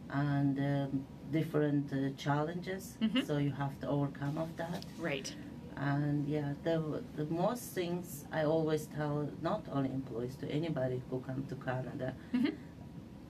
and 0.10 0.58
um, 0.60 1.06
different 1.32 1.92
uh, 1.94 1.98
challenges 2.18 2.98
Mhm. 3.02 3.26
so 3.28 3.38
you 3.38 3.52
have 3.52 3.80
to 3.82 3.88
overcome 3.88 4.38
of 4.38 4.50
that 4.58 4.86
Right. 5.00 5.36
and 5.76 6.28
yeah 6.28 6.54
the, 6.64 7.04
the 7.16 7.26
most 7.26 7.64
things 7.76 8.26
i 8.32 8.44
always 8.44 8.88
tell 8.88 9.30
not 9.42 9.64
only 9.72 9.90
employees 9.92 10.36
to 10.38 10.48
anybody 10.50 11.02
who 11.10 11.20
come 11.20 11.44
to 11.52 11.56
canada 11.56 12.14
Mhm. 12.34 12.54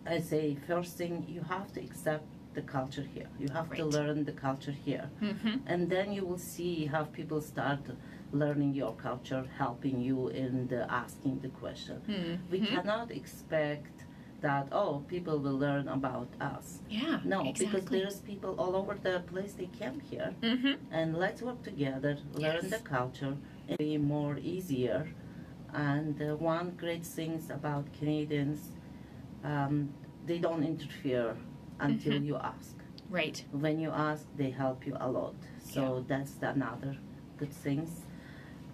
i 0.05 0.19
say 0.19 0.55
first 0.67 0.97
thing 0.97 1.25
you 1.27 1.41
have 1.41 1.71
to 1.73 1.79
accept 1.81 2.29
the 2.57 2.65
culture 2.77 3.05
here 3.15 3.29
you 3.43 3.49
have 3.57 3.69
to 3.79 3.83
learn 3.97 4.17
the 4.29 4.35
culture 4.47 4.75
here 4.87 5.07
Mm-hmm. 5.29 5.55
and 5.71 5.81
then 5.93 6.07
you 6.17 6.23
will 6.29 6.43
see 6.55 6.75
how 6.93 7.03
people 7.19 7.41
start 7.53 7.83
learning 8.41 8.71
your 8.81 8.93
culture 9.07 9.43
helping 9.63 9.97
you 10.07 10.19
in 10.43 10.53
the 10.71 10.81
asking 11.03 11.35
the 11.45 11.51
question 11.63 11.97
Mm-hmm. 12.09 12.35
we 12.53 12.59
cannot 12.73 13.07
expect 13.21 13.95
that 14.47 14.65
oh 14.81 14.93
people 15.13 15.37
will 15.45 15.59
learn 15.67 15.85
about 15.99 16.29
us 16.53 16.67
Yeah. 16.89 17.19
no 17.35 17.39
because 17.63 17.85
there's 17.95 18.17
people 18.31 18.51
all 18.61 18.73
over 18.81 18.93
the 19.07 19.15
place 19.31 19.53
they 19.61 19.69
came 19.81 19.99
here 20.11 20.31
Mm-hmm. 20.51 20.73
and 20.97 21.07
let's 21.23 21.41
work 21.47 21.61
together, 21.71 22.13
learn 22.45 22.65
Yes. 22.69 22.71
the 22.75 22.81
culture, 22.97 23.35
and 23.69 23.77
be 23.77 23.97
more 24.15 24.35
easier. 24.53 24.99
And 25.91 26.15
uh, 26.21 26.27
one 26.55 26.67
great 26.83 27.05
things 27.17 27.43
about 27.59 27.83
Canadians, 27.99 28.59
um, 29.51 29.75
they 30.29 30.39
don't 30.45 30.63
interfere 30.73 31.31
until 31.79 32.13
Mhm. 32.13 32.25
you 32.25 32.35
ask. 32.37 32.75
Right. 33.09 33.43
When 33.51 33.79
you 33.79 33.89
ask, 33.91 34.25
they 34.35 34.49
help 34.51 34.85
you 34.85 34.95
a 34.99 35.09
lot. 35.09 35.35
So 35.61 36.03
that's 36.07 36.35
another 36.41 36.97
good 37.37 37.51
things. 37.51 38.03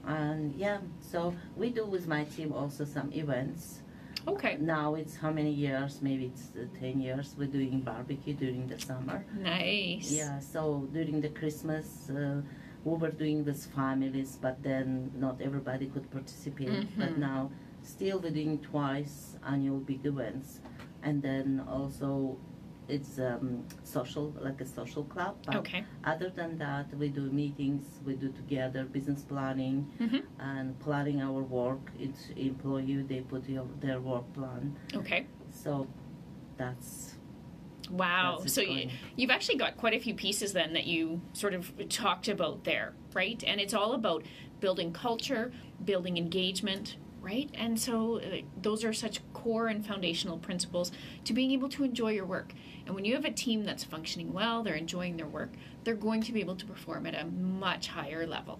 And 0.05 0.53
yeah, 0.55 0.79
so 0.99 1.33
we 1.55 1.69
do 1.69 1.85
with 1.85 2.07
my 2.07 2.23
team 2.25 2.51
also 2.53 2.83
some 2.85 3.11
events. 3.13 3.81
Okay. 4.27 4.57
Now 4.59 4.95
it's 4.95 5.15
how 5.17 5.31
many 5.31 5.51
years? 5.51 6.01
Maybe 6.01 6.25
it's 6.25 6.51
uh, 6.55 6.65
ten 6.79 7.01
years. 7.01 7.35
We're 7.37 7.47
doing 7.51 7.81
barbecue 7.81 8.33
during 8.33 8.67
the 8.67 8.79
summer. 8.79 9.25
Nice. 9.37 10.11
Yeah, 10.11 10.39
so 10.39 10.87
during 10.93 11.21
the 11.21 11.29
Christmas, 11.29 12.09
uh, 12.09 12.41
we 12.85 12.95
were 12.97 13.11
doing 13.11 13.43
with 13.45 13.65
families, 13.75 14.37
but 14.41 14.61
then 14.63 15.11
not 15.15 15.41
everybody 15.41 15.87
could 15.87 16.09
participate. 16.11 16.87
But 16.97 17.15
Mhm. 17.15 17.17
now, 17.17 17.51
still 17.81 18.19
we're 18.19 18.31
doing 18.31 18.59
twice 18.59 19.37
annual 19.45 19.79
big 19.79 20.05
events, 20.05 20.61
and 21.01 21.21
then 21.21 21.61
also 21.67 22.37
it's 22.87 23.19
um, 23.19 23.63
social, 23.83 24.33
like 24.41 24.59
a 24.61 24.65
social 24.65 25.03
club. 25.03 25.35
But 25.45 25.55
Okay. 25.57 25.83
other 26.03 26.29
than 26.29 26.57
that, 26.57 26.93
we 26.97 27.09
do 27.09 27.21
meetings, 27.31 27.83
we 28.05 28.13
do 28.15 28.29
together 28.31 28.83
business 28.85 29.21
planning 29.21 29.87
Mm-hmm. 29.99 30.19
and 30.39 30.79
planning 30.79 31.21
our 31.21 31.41
work. 31.41 31.91
Each 31.99 32.35
employee 32.35 33.03
they 33.07 33.21
put 33.21 33.47
your, 33.47 33.65
their 33.79 33.99
work 33.99 34.31
plan. 34.33 34.75
Okay. 34.95 35.25
So 35.51 35.87
that's 36.57 37.15
Wow. 37.91 38.37
That's 38.39 38.53
so 38.53 38.61
you, 38.61 38.89
you've 39.17 39.29
actually 39.29 39.57
got 39.57 39.75
quite 39.77 39.93
a 39.93 39.99
few 39.99 40.13
pieces 40.15 40.53
then 40.53 40.73
that 40.73 40.85
you 40.85 41.21
sort 41.33 41.53
of 41.53 41.71
talked 41.89 42.27
about 42.29 42.63
there, 42.63 42.93
right? 43.13 43.43
And 43.45 43.59
it's 43.59 43.73
all 43.73 43.93
about 43.93 44.23
building 44.61 44.93
culture, 44.93 45.51
building 45.83 46.17
engagement, 46.17 46.95
right? 47.23 47.49
And 47.53 47.79
so 47.79 48.19
uh, 48.19 48.41
those 48.61 48.83
are 48.83 48.93
such 48.93 49.21
core 49.33 49.67
and 49.67 49.85
foundational 49.85 50.37
principles 50.37 50.91
to 51.23 51.33
being 51.33 51.51
able 51.51 51.69
to 51.69 51.83
enjoy 51.83 52.11
your 52.11 52.25
work. 52.25 52.53
And 52.85 52.93
when 52.93 53.05
you 53.05 53.15
have 53.15 53.25
a 53.25 53.31
team 53.31 53.63
that's 53.63 53.83
functioning 53.83 54.33
well, 54.33 54.61
they're 54.61 54.75
enjoying 54.75 55.17
their 55.17 55.27
work, 55.27 55.53
they're 55.85 55.95
going 55.95 56.21
to 56.23 56.33
be 56.33 56.41
able 56.41 56.57
to 56.57 56.65
perform 56.65 57.05
at 57.07 57.15
a 57.15 57.25
much 57.25 57.87
higher 57.87 58.27
level, 58.27 58.59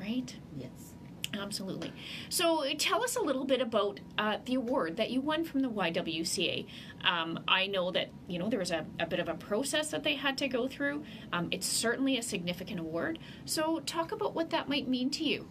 right? 0.00 0.34
yes. 0.56 0.94
Absolutely. 1.34 1.92
So 2.28 2.64
uh, 2.64 2.74
tell 2.76 3.02
us 3.02 3.16
a 3.16 3.22
little 3.22 3.46
bit 3.46 3.62
about 3.62 4.00
uh, 4.18 4.36
the 4.44 4.54
award 4.54 4.98
that 4.98 5.10
you 5.10 5.22
won 5.22 5.44
from 5.44 5.60
the 5.60 5.70
YWCA. 5.70 6.66
Um, 7.04 7.40
I 7.48 7.68
know 7.68 7.90
that 7.90 8.10
you 8.28 8.38
know 8.38 8.50
there 8.50 8.58
was 8.58 8.70
a, 8.70 8.84
a 9.00 9.06
bit 9.06 9.18
of 9.18 9.28
a 9.28 9.34
process 9.34 9.90
that 9.92 10.02
they 10.02 10.14
had 10.14 10.36
to 10.38 10.48
go 10.48 10.68
through. 10.68 11.04
Um, 11.32 11.48
it's 11.50 11.66
certainly 11.66 12.18
a 12.18 12.22
significant 12.22 12.80
award. 12.80 13.18
So 13.46 13.80
talk 13.80 14.12
about 14.12 14.34
what 14.34 14.50
that 14.50 14.68
might 14.68 14.88
mean 14.88 15.08
to 15.10 15.24
you. 15.24 15.48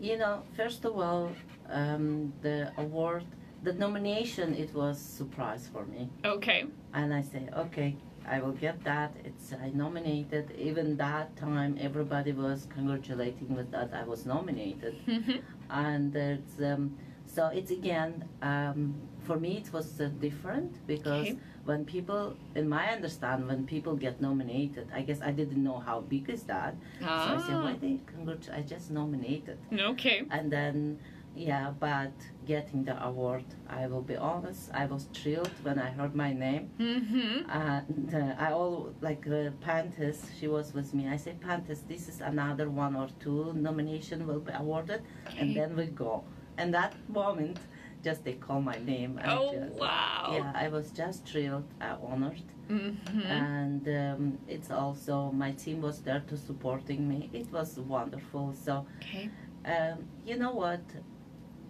You 0.00 0.16
know, 0.16 0.42
first 0.56 0.84
of 0.84 0.98
all, 0.98 1.32
um, 1.68 2.32
the 2.40 2.72
award, 2.78 3.24
the 3.62 3.72
nomination, 3.74 4.54
it 4.54 4.72
was 4.74 4.98
surprise 4.98 5.68
for 5.72 5.84
me, 5.84 6.08
Okay. 6.24 6.64
and 6.94 7.12
I 7.12 7.20
say, 7.20 7.48
okay, 7.56 7.96
I 8.26 8.40
will 8.40 8.52
get 8.52 8.82
that. 8.84 9.14
It's 9.24 9.52
I 9.52 9.70
nominated. 9.74 10.52
Even 10.58 10.96
that 10.96 11.36
time, 11.36 11.76
everybody 11.80 12.32
was 12.32 12.66
congratulating 12.70 13.54
with 13.54 13.70
that 13.72 13.90
I 13.92 14.04
was 14.04 14.24
nominated, 14.24 14.94
Mm-hmm. 15.06 15.38
and 15.70 16.16
it's 16.16 16.58
um, 16.60 16.96
so 17.26 17.46
it's 17.48 17.70
again 17.70 18.24
um, 18.42 18.94
for 19.20 19.38
me 19.38 19.58
it 19.58 19.72
was 19.72 20.00
uh, 20.00 20.08
different 20.20 20.84
because 20.86 21.28
Okay. 21.28 21.36
When 21.64 21.84
people, 21.84 22.36
in 22.54 22.68
my 22.68 22.86
understand, 22.90 23.46
when 23.46 23.66
people 23.66 23.94
get 23.94 24.20
nominated, 24.20 24.88
I 24.94 25.02
guess 25.02 25.20
I 25.20 25.30
didn't 25.30 25.62
know 25.62 25.78
how 25.78 26.00
big 26.00 26.30
is 26.30 26.42
that. 26.44 26.74
So 27.00 27.06
I 27.06 27.38
said, 27.46 27.62
why 27.62 27.74
they 27.80 27.98
congratulate? 28.06 28.58
I 28.58 28.62
just 28.62 28.90
nominated 28.90 29.58
Okay. 29.92 30.22
and 30.30 30.50
then 30.50 30.98
yeah 31.36 31.70
but 31.78 32.10
getting 32.44 32.82
the 32.82 32.96
award 33.06 33.44
i 33.68 33.86
will 33.86 34.02
be 34.02 34.16
honest 34.16 34.68
i 34.74 34.84
was 34.84 35.04
thrilled 35.14 35.52
when 35.62 35.78
i 35.78 35.88
heard 35.88 36.12
my 36.12 36.32
name 36.32 36.68
Mm-hmm. 36.80 37.48
and 37.48 38.14
uh, 38.14 38.34
i 38.46 38.50
all 38.50 38.92
like 39.00 39.24
uh, 39.28 39.50
pantis 39.64 40.18
she 40.38 40.48
was 40.48 40.74
with 40.74 40.92
me 40.92 41.06
i 41.08 41.16
said 41.16 41.40
pantis 41.40 41.86
this 41.86 42.08
is 42.08 42.20
another 42.20 42.68
one 42.68 42.96
or 42.96 43.08
two 43.20 43.52
nomination 43.54 44.26
will 44.26 44.40
be 44.40 44.52
awarded 44.52 45.02
and 45.38 45.54
then 45.56 45.76
we 45.76 45.86
go 45.86 46.24
and 46.58 46.74
that 46.74 46.94
moment 47.08 47.58
just 48.02 48.24
they 48.24 48.32
call 48.34 48.60
my 48.60 48.78
name 48.92 49.18
and 49.22 49.30
Oh 49.30 49.52
just- 49.52 49.78
wow. 49.80 50.30
yeah 50.32 50.52
i 50.54 50.68
was 50.68 50.90
just 50.90 51.26
thrilled 51.28 51.68
uh, 51.80 51.96
honored 52.02 52.42
Mm-hmm. 52.70 53.20
and 53.22 53.88
um, 53.88 54.38
it's 54.46 54.70
also 54.70 55.32
my 55.32 55.50
team 55.50 55.80
was 55.82 55.98
there 56.02 56.22
to 56.28 56.36
supporting 56.36 57.08
me 57.08 57.28
it 57.32 57.50
was 57.52 57.76
wonderful 57.80 58.54
so 58.64 58.86
okay. 59.02 59.28
um, 59.64 60.04
you 60.24 60.36
know 60.36 60.52
what? 60.52 60.80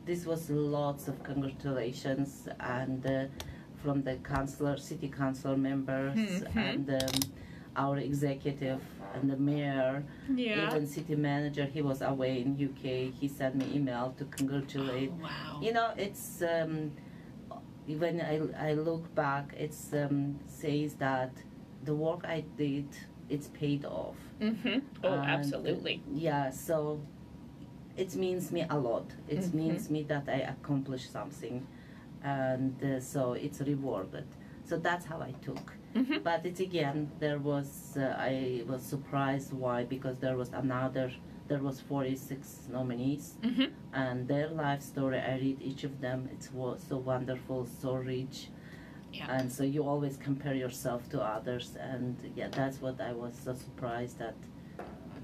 This 0.05 0.27
was 0.27 0.51
lots 0.51 1.09
of 1.09 1.23
congratulations 1.23 2.49
and 2.61 3.05
uh, 3.07 3.25
from 3.83 4.03
the 4.03 4.17
councillor, 4.17 4.77
city 4.77 5.09
council 5.09 5.57
members, 5.57 6.19
Mhm. 6.19 6.57
and 6.57 6.91
um, 6.91 7.21
our 7.77 7.99
executive 7.99 8.81
and 9.15 9.31
the 9.31 9.37
mayor, 9.37 10.05
Yeah. 10.35 10.67
even 10.69 10.87
city 10.87 11.17
manager. 11.17 11.65
He 11.65 11.83
was 11.83 12.01
away 12.03 12.41
in 12.43 12.55
UK. 12.55 13.13
He 13.21 13.29
sent 13.29 13.57
me 13.57 13.67
email 13.75 14.15
to 14.19 14.25
congratulate. 14.27 15.11
Oh, 15.13 15.23
wow. 15.23 15.61
You 15.63 15.73
know, 15.73 15.91
it's 15.97 16.43
um, 16.43 16.93
when 17.87 18.21
I, 18.21 18.71
I 18.71 18.75
look 18.75 19.13
back, 19.15 19.55
it's 19.59 19.93
um, 19.93 20.39
says 20.47 20.95
that 20.95 21.33
the 21.85 21.95
work 21.95 22.25
I 22.25 22.45
did, 22.57 22.87
it's 23.29 23.49
paid 23.49 23.85
off. 23.85 24.17
Mm-hmm. 24.41 24.79
Oh, 25.05 25.13
And, 25.15 25.31
absolutely. 25.31 26.03
Yeah, 26.13 26.51
so 26.51 27.01
it 27.97 28.15
means 28.15 28.53
me 28.53 28.65
a 28.71 28.79
lot. 28.79 29.07
It 29.29 29.41
Mhm. 29.41 29.55
means 29.55 29.91
me 29.91 30.03
that 30.05 30.29
I 30.29 30.41
accomplished 30.55 31.11
something, 31.13 31.67
and 32.23 32.75
uh, 32.83 33.01
so 33.01 33.33
it's 33.33 33.61
rewarded. 33.61 34.27
So 34.65 34.77
that's 34.79 35.05
how 35.07 35.21
I 35.21 35.33
took. 35.43 35.73
Mm-hmm. 35.95 36.23
But 36.23 36.47
it's 36.47 36.61
again, 36.61 37.11
there 37.19 37.39
was 37.39 37.97
uh, 37.97 38.15
I 38.19 38.63
was 38.67 38.83
surprised 38.83 39.53
why 39.53 39.85
because 39.85 40.19
there 40.19 40.37
was 40.37 40.51
another. 40.53 41.11
There 41.49 41.59
was 41.59 41.81
46 41.81 42.69
nominees, 42.71 43.35
Mm-hmm. 43.43 43.65
and 43.93 44.29
their 44.29 44.49
life 44.51 44.83
story. 44.83 45.19
I 45.19 45.35
read 45.37 45.59
each 45.61 45.83
of 45.83 46.01
them. 46.01 46.29
It 46.33 46.49
was 46.55 46.81
so 46.89 46.97
wonderful, 46.99 47.67
so 47.83 47.95
rich, 47.95 48.47
Yeah. 49.13 49.27
and 49.37 49.51
so 49.51 49.65
you 49.65 49.83
always 49.83 50.17
compare 50.17 50.55
yourself 50.55 51.09
to 51.11 51.21
others. 51.21 51.77
And 51.81 52.17
yeah, 52.37 52.49
that's 52.53 52.81
what 52.81 53.01
I 53.01 53.13
was 53.13 53.35
so 53.45 53.53
surprised 53.55 54.19
that 54.21 54.37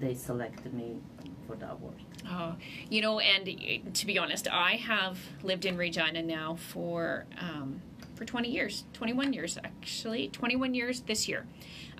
they 0.00 0.14
selected 0.14 0.74
me 0.74 1.00
for 1.46 1.54
the 1.54 1.70
award. 1.70 2.02
Oh, 2.28 2.56
you 2.90 3.00
know, 3.02 3.20
and 3.20 3.94
to 3.94 4.04
be 4.06 4.18
honest, 4.18 4.48
I 4.50 4.72
have 4.76 5.18
lived 5.44 5.64
in 5.64 5.76
Regina 5.76 6.22
now 6.24 6.56
for 6.56 7.24
um, 7.40 7.80
for 8.16 8.24
20 8.24 8.48
years, 8.50 8.84
21 8.94 9.32
years 9.32 9.58
actually, 9.62 10.28
21 10.28 10.74
years 10.74 11.02
this 11.02 11.28
year, 11.28 11.46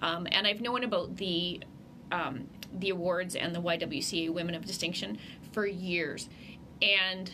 um, 0.02 0.26
and 0.32 0.46
I've 0.46 0.60
known 0.60 0.82
about 0.84 1.16
the 1.16 1.60
um, 2.10 2.48
the 2.72 2.90
awards 2.90 3.34
and 3.34 3.54
the 3.54 3.60
YWCA 3.60 4.32
Women 4.32 4.54
of 4.54 4.64
Distinction 4.64 5.18
for 5.52 5.66
years, 5.66 6.28
and 6.82 7.32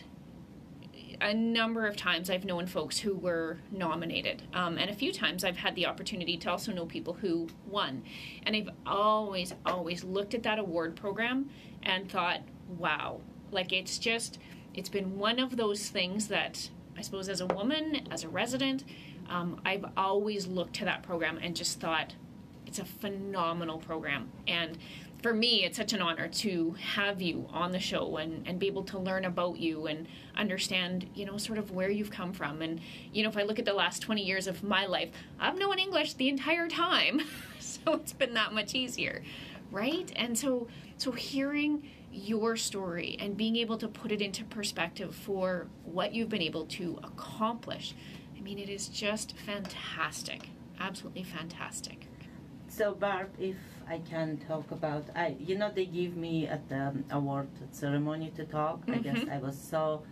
a 1.22 1.32
number 1.32 1.86
of 1.86 1.96
times 1.96 2.28
I've 2.30 2.44
known 2.44 2.66
folks 2.66 2.98
who 2.98 3.14
were 3.14 3.58
nominated, 3.70 4.42
um, 4.52 4.76
and 4.76 4.90
a 4.90 4.94
few 4.94 5.12
times 5.12 5.44
I've 5.44 5.56
had 5.56 5.74
the 5.74 5.86
opportunity 5.86 6.36
to 6.38 6.50
also 6.50 6.72
know 6.72 6.84
people 6.84 7.14
who 7.14 7.48
won. 7.66 8.02
And 8.44 8.56
I've 8.56 8.70
always, 8.84 9.54
always 9.64 10.02
looked 10.02 10.34
at 10.34 10.42
that 10.42 10.58
award 10.58 10.96
program 10.96 11.48
and 11.82 12.10
thought, 12.10 12.40
wow, 12.76 13.20
like 13.52 13.72
it's 13.72 13.98
just, 13.98 14.38
it's 14.74 14.88
been 14.88 15.16
one 15.16 15.38
of 15.38 15.56
those 15.56 15.88
things 15.88 16.28
that 16.28 16.68
I 17.02 17.04
suppose 17.04 17.28
as 17.28 17.40
a 17.40 17.46
woman, 17.46 18.06
as 18.12 18.22
a 18.22 18.28
resident, 18.28 18.84
um, 19.28 19.60
I've 19.64 19.84
always 19.96 20.46
looked 20.46 20.74
to 20.74 20.84
that 20.84 21.02
program 21.02 21.36
and 21.42 21.56
just 21.56 21.80
thought, 21.80 22.14
it's 22.64 22.78
a 22.78 22.84
phenomenal 22.84 23.78
program. 23.78 24.30
And 24.46 24.78
for 25.20 25.34
me, 25.34 25.64
it's 25.64 25.76
such 25.76 25.92
an 25.94 26.00
honor 26.00 26.28
to 26.28 26.76
have 26.94 27.20
you 27.20 27.48
on 27.52 27.72
the 27.72 27.80
show 27.80 28.18
and, 28.18 28.46
and 28.46 28.60
be 28.60 28.68
able 28.68 28.84
to 28.84 29.00
learn 29.00 29.24
about 29.24 29.58
you 29.58 29.88
and 29.88 30.06
understand, 30.36 31.10
you 31.12 31.24
know, 31.24 31.38
sort 31.38 31.58
of 31.58 31.72
where 31.72 31.90
you've 31.90 32.12
come 32.12 32.32
from. 32.32 32.62
And, 32.62 32.80
you 33.12 33.24
know, 33.24 33.28
if 33.28 33.36
I 33.36 33.42
look 33.42 33.58
at 33.58 33.64
the 33.64 33.74
last 33.74 34.00
20 34.00 34.22
years 34.22 34.46
of 34.46 34.62
my 34.62 34.86
life, 34.86 35.10
I've 35.40 35.58
known 35.58 35.80
English 35.80 36.14
the 36.14 36.28
entire 36.28 36.68
time. 36.68 37.22
so 37.58 37.94
it's 37.94 38.12
been 38.12 38.34
that 38.34 38.52
much 38.52 38.76
easier, 38.76 39.24
right? 39.72 40.12
And 40.14 40.38
so, 40.38 40.68
so 40.98 41.10
hearing 41.10 41.82
your 42.12 42.56
story 42.56 43.16
and 43.18 43.36
being 43.36 43.56
able 43.56 43.78
to 43.78 43.88
put 43.88 44.12
it 44.12 44.20
into 44.20 44.44
perspective 44.44 45.14
for 45.14 45.66
what 45.84 46.14
you've 46.14 46.28
been 46.28 46.42
able 46.42 46.66
to 46.66 46.98
accomplish, 47.02 47.94
I 48.36 48.40
mean, 48.40 48.58
it 48.58 48.68
is 48.68 48.88
just 48.88 49.36
fantastic. 49.36 50.50
Absolutely 50.78 51.24
fantastic. 51.24 52.06
So, 52.68 52.94
Barb, 52.94 53.30
if 53.38 53.56
I 53.88 53.98
can 53.98 54.38
talk 54.48 54.70
about. 54.70 55.04
I, 55.14 55.36
you 55.38 55.56
know, 55.56 55.70
they 55.70 55.86
give 55.86 56.16
me 56.16 56.46
at 56.46 56.68
the 56.68 56.94
award 57.10 57.48
ceremony 57.70 58.32
to 58.36 58.44
talk. 58.44 58.80
Mm-hmm. 58.80 58.92
I 58.92 58.98
guess 58.98 59.18
mm-hmm. 59.18 59.30
I 59.30 59.38
was 59.38 59.58
so 59.58 60.02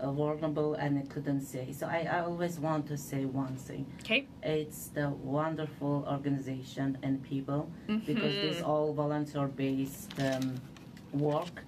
uh, 0.00 0.10
vulnerable 0.10 0.74
and 0.74 0.98
I 0.98 1.02
couldn't 1.02 1.42
say. 1.42 1.72
So 1.72 1.86
I, 1.86 2.08
I 2.10 2.20
always 2.20 2.58
want 2.58 2.86
to 2.88 2.96
say 2.96 3.24
one 3.24 3.56
thing. 3.56 3.86
Okay. 4.00 4.26
It's 4.42 4.88
the 4.88 5.10
wonderful 5.10 6.06
organization 6.10 6.98
and 7.02 7.22
people 7.22 7.70
mm-hmm. 7.88 8.04
because 8.06 8.34
this 8.34 8.62
all 8.62 8.92
volunteer 8.92 9.46
based 9.46 10.12
um, 10.20 10.54
work 11.12 11.64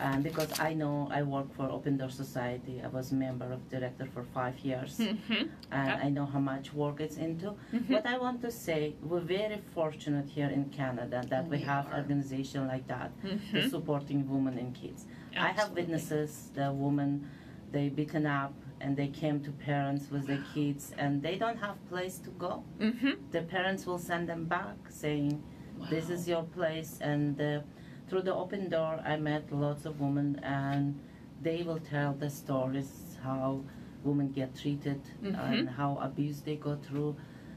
um, 0.00 0.22
because 0.22 0.58
I 0.60 0.74
know 0.74 1.08
I 1.10 1.22
work 1.22 1.52
for 1.54 1.68
Open 1.68 1.96
Door 1.96 2.10
Society. 2.10 2.80
I 2.84 2.88
was 2.88 3.12
member 3.12 3.50
of 3.52 3.68
director 3.68 4.06
for 4.14 4.22
five 4.22 4.58
years, 4.60 4.98
mm-hmm. 4.98 5.48
and 5.72 5.88
yep. 5.88 6.00
I 6.04 6.08
know 6.08 6.26
how 6.26 6.38
much 6.38 6.72
work 6.72 7.00
it's 7.00 7.16
into. 7.16 7.54
Mm-hmm. 7.72 7.92
But 7.92 8.06
I 8.06 8.18
want 8.18 8.40
to 8.42 8.50
say 8.50 8.94
we're 9.02 9.20
very 9.20 9.60
fortunate 9.74 10.28
here 10.28 10.48
in 10.48 10.66
Canada 10.66 11.24
that 11.28 11.44
oh, 11.46 11.48
we, 11.48 11.58
we 11.58 11.62
have 11.64 11.86
are. 11.86 11.98
organization 11.98 12.68
like 12.68 12.86
that, 12.88 13.10
mm-hmm. 13.22 13.68
supporting 13.68 14.28
women 14.28 14.58
and 14.58 14.74
kids. 14.74 15.06
Absolutely. 15.34 15.40
I 15.40 15.52
have 15.60 15.70
witnesses 15.72 16.50
the 16.54 16.72
women 16.72 17.28
they 17.70 17.88
beaten 17.88 18.26
up 18.26 18.54
and 18.80 18.96
they 18.96 19.08
came 19.08 19.40
to 19.42 19.50
parents 19.50 20.10
with 20.10 20.26
their 20.26 20.42
kids 20.54 20.92
and 20.96 21.22
they 21.22 21.36
don't 21.36 21.58
have 21.58 21.76
place 21.88 22.18
to 22.18 22.30
go. 22.30 22.64
Mm-hmm. 22.78 23.10
The 23.32 23.42
parents 23.42 23.84
will 23.84 23.98
send 23.98 24.28
them 24.28 24.44
back 24.44 24.76
saying, 24.88 25.42
wow. 25.76 25.86
"This 25.90 26.08
is 26.08 26.28
your 26.28 26.44
place," 26.44 26.98
and 27.00 27.40
uh, 27.40 27.60
through 28.08 28.22
the 28.22 28.34
open 28.34 28.68
door, 28.68 29.00
I 29.04 29.16
met 29.16 29.52
lots 29.52 29.84
of 29.84 30.00
women, 30.00 30.40
and 30.42 30.98
they 31.42 31.62
will 31.62 31.78
tell 31.78 32.14
the 32.14 32.30
stories 32.30 33.18
how 33.22 33.62
women 34.02 34.28
get 34.30 34.56
treated 34.56 35.00
mm-hmm. 35.22 35.34
and 35.34 35.68
how 35.68 35.98
abuse 36.00 36.40
they 36.40 36.56
go 36.56 36.76
through. 36.76 37.16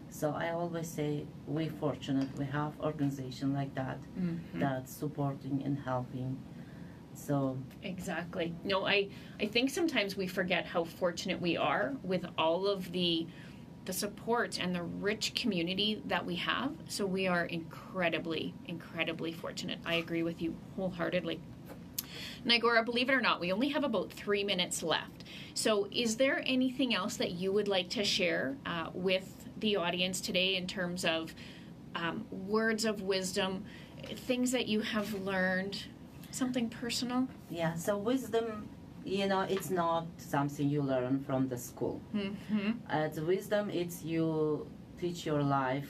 So 0.10 0.32
I 0.32 0.50
always 0.50 0.90
say 0.90 1.26
we're 1.48 1.72
fortunate. 1.72 2.28
We 2.38 2.46
have 2.46 2.74
organization 2.82 3.54
like 3.54 3.74
that 3.76 4.00
mm-hmm. 4.20 4.60
that's 4.60 4.94
supporting 4.94 5.64
and 5.64 5.80
helping. 5.80 6.38
So 7.14 7.58
exactly. 7.84 8.54
No, 8.64 8.86
I 8.86 9.10
I 9.40 9.46
think 9.46 9.70
sometimes 9.70 10.16
we 10.16 10.28
forget 10.28 10.66
how 10.66 10.84
fortunate 10.84 11.40
we 11.40 11.58
are 11.58 11.94
with 12.04 12.26
all 12.38 12.68
of 12.68 12.92
the 12.92 13.28
the 13.86 13.94
support 13.94 14.60
and 14.60 14.76
the 14.76 14.84
rich 14.84 15.34
community 15.34 16.02
that 16.06 16.26
we 16.26 16.36
have. 16.36 16.74
So 16.88 17.06
we 17.06 17.28
are 17.28 17.46
incredibly, 17.46 18.54
incredibly 18.68 19.32
fortunate. 19.32 19.80
I 19.86 19.96
agree 19.96 20.24
with 20.24 20.42
you 20.42 20.56
wholeheartedly. 20.76 21.40
Nigora, 22.46 22.84
believe 22.84 23.10
it 23.10 23.14
or 23.14 23.22
not, 23.22 23.40
we 23.40 23.52
only 23.52 23.70
have 23.70 23.84
about 23.84 24.12
three 24.12 24.44
minutes 24.44 24.84
left. 24.84 25.24
So, 25.54 25.88
is 25.92 26.18
there 26.18 26.44
anything 26.46 26.94
else 26.94 27.16
that 27.18 27.32
you 27.32 27.52
would 27.54 27.68
like 27.68 27.90
to 27.92 28.04
share 28.04 28.58
uh, 28.66 28.88
with 28.94 29.48
the 29.60 29.76
audience 29.76 30.20
today 30.20 30.56
in 30.56 30.68
terms 30.68 31.06
of 31.06 31.34
um, 31.96 32.26
words 32.32 32.84
of 32.84 33.02
wisdom, 33.02 33.64
things 34.16 34.52
that 34.52 34.68
you 34.68 34.82
have 34.82 35.14
learned, 35.14 35.86
something 36.32 36.70
personal? 36.70 37.28
Yeah, 37.50 37.76
so 37.76 37.98
wisdom 37.98 38.70
you 39.06 39.28
know 39.28 39.42
it's 39.42 39.70
not 39.70 40.06
something 40.18 40.70
you 40.70 40.82
learn 40.82 41.24
from 41.24 41.48
the 41.48 41.58
school. 41.58 42.02
Mm-hmm. 42.16 42.72
uh, 42.90 43.08
the 43.10 43.24
wisdom 43.24 43.70
it's 43.70 44.04
you 44.04 44.68
teach 45.00 45.26
your 45.26 45.44
life. 45.44 45.90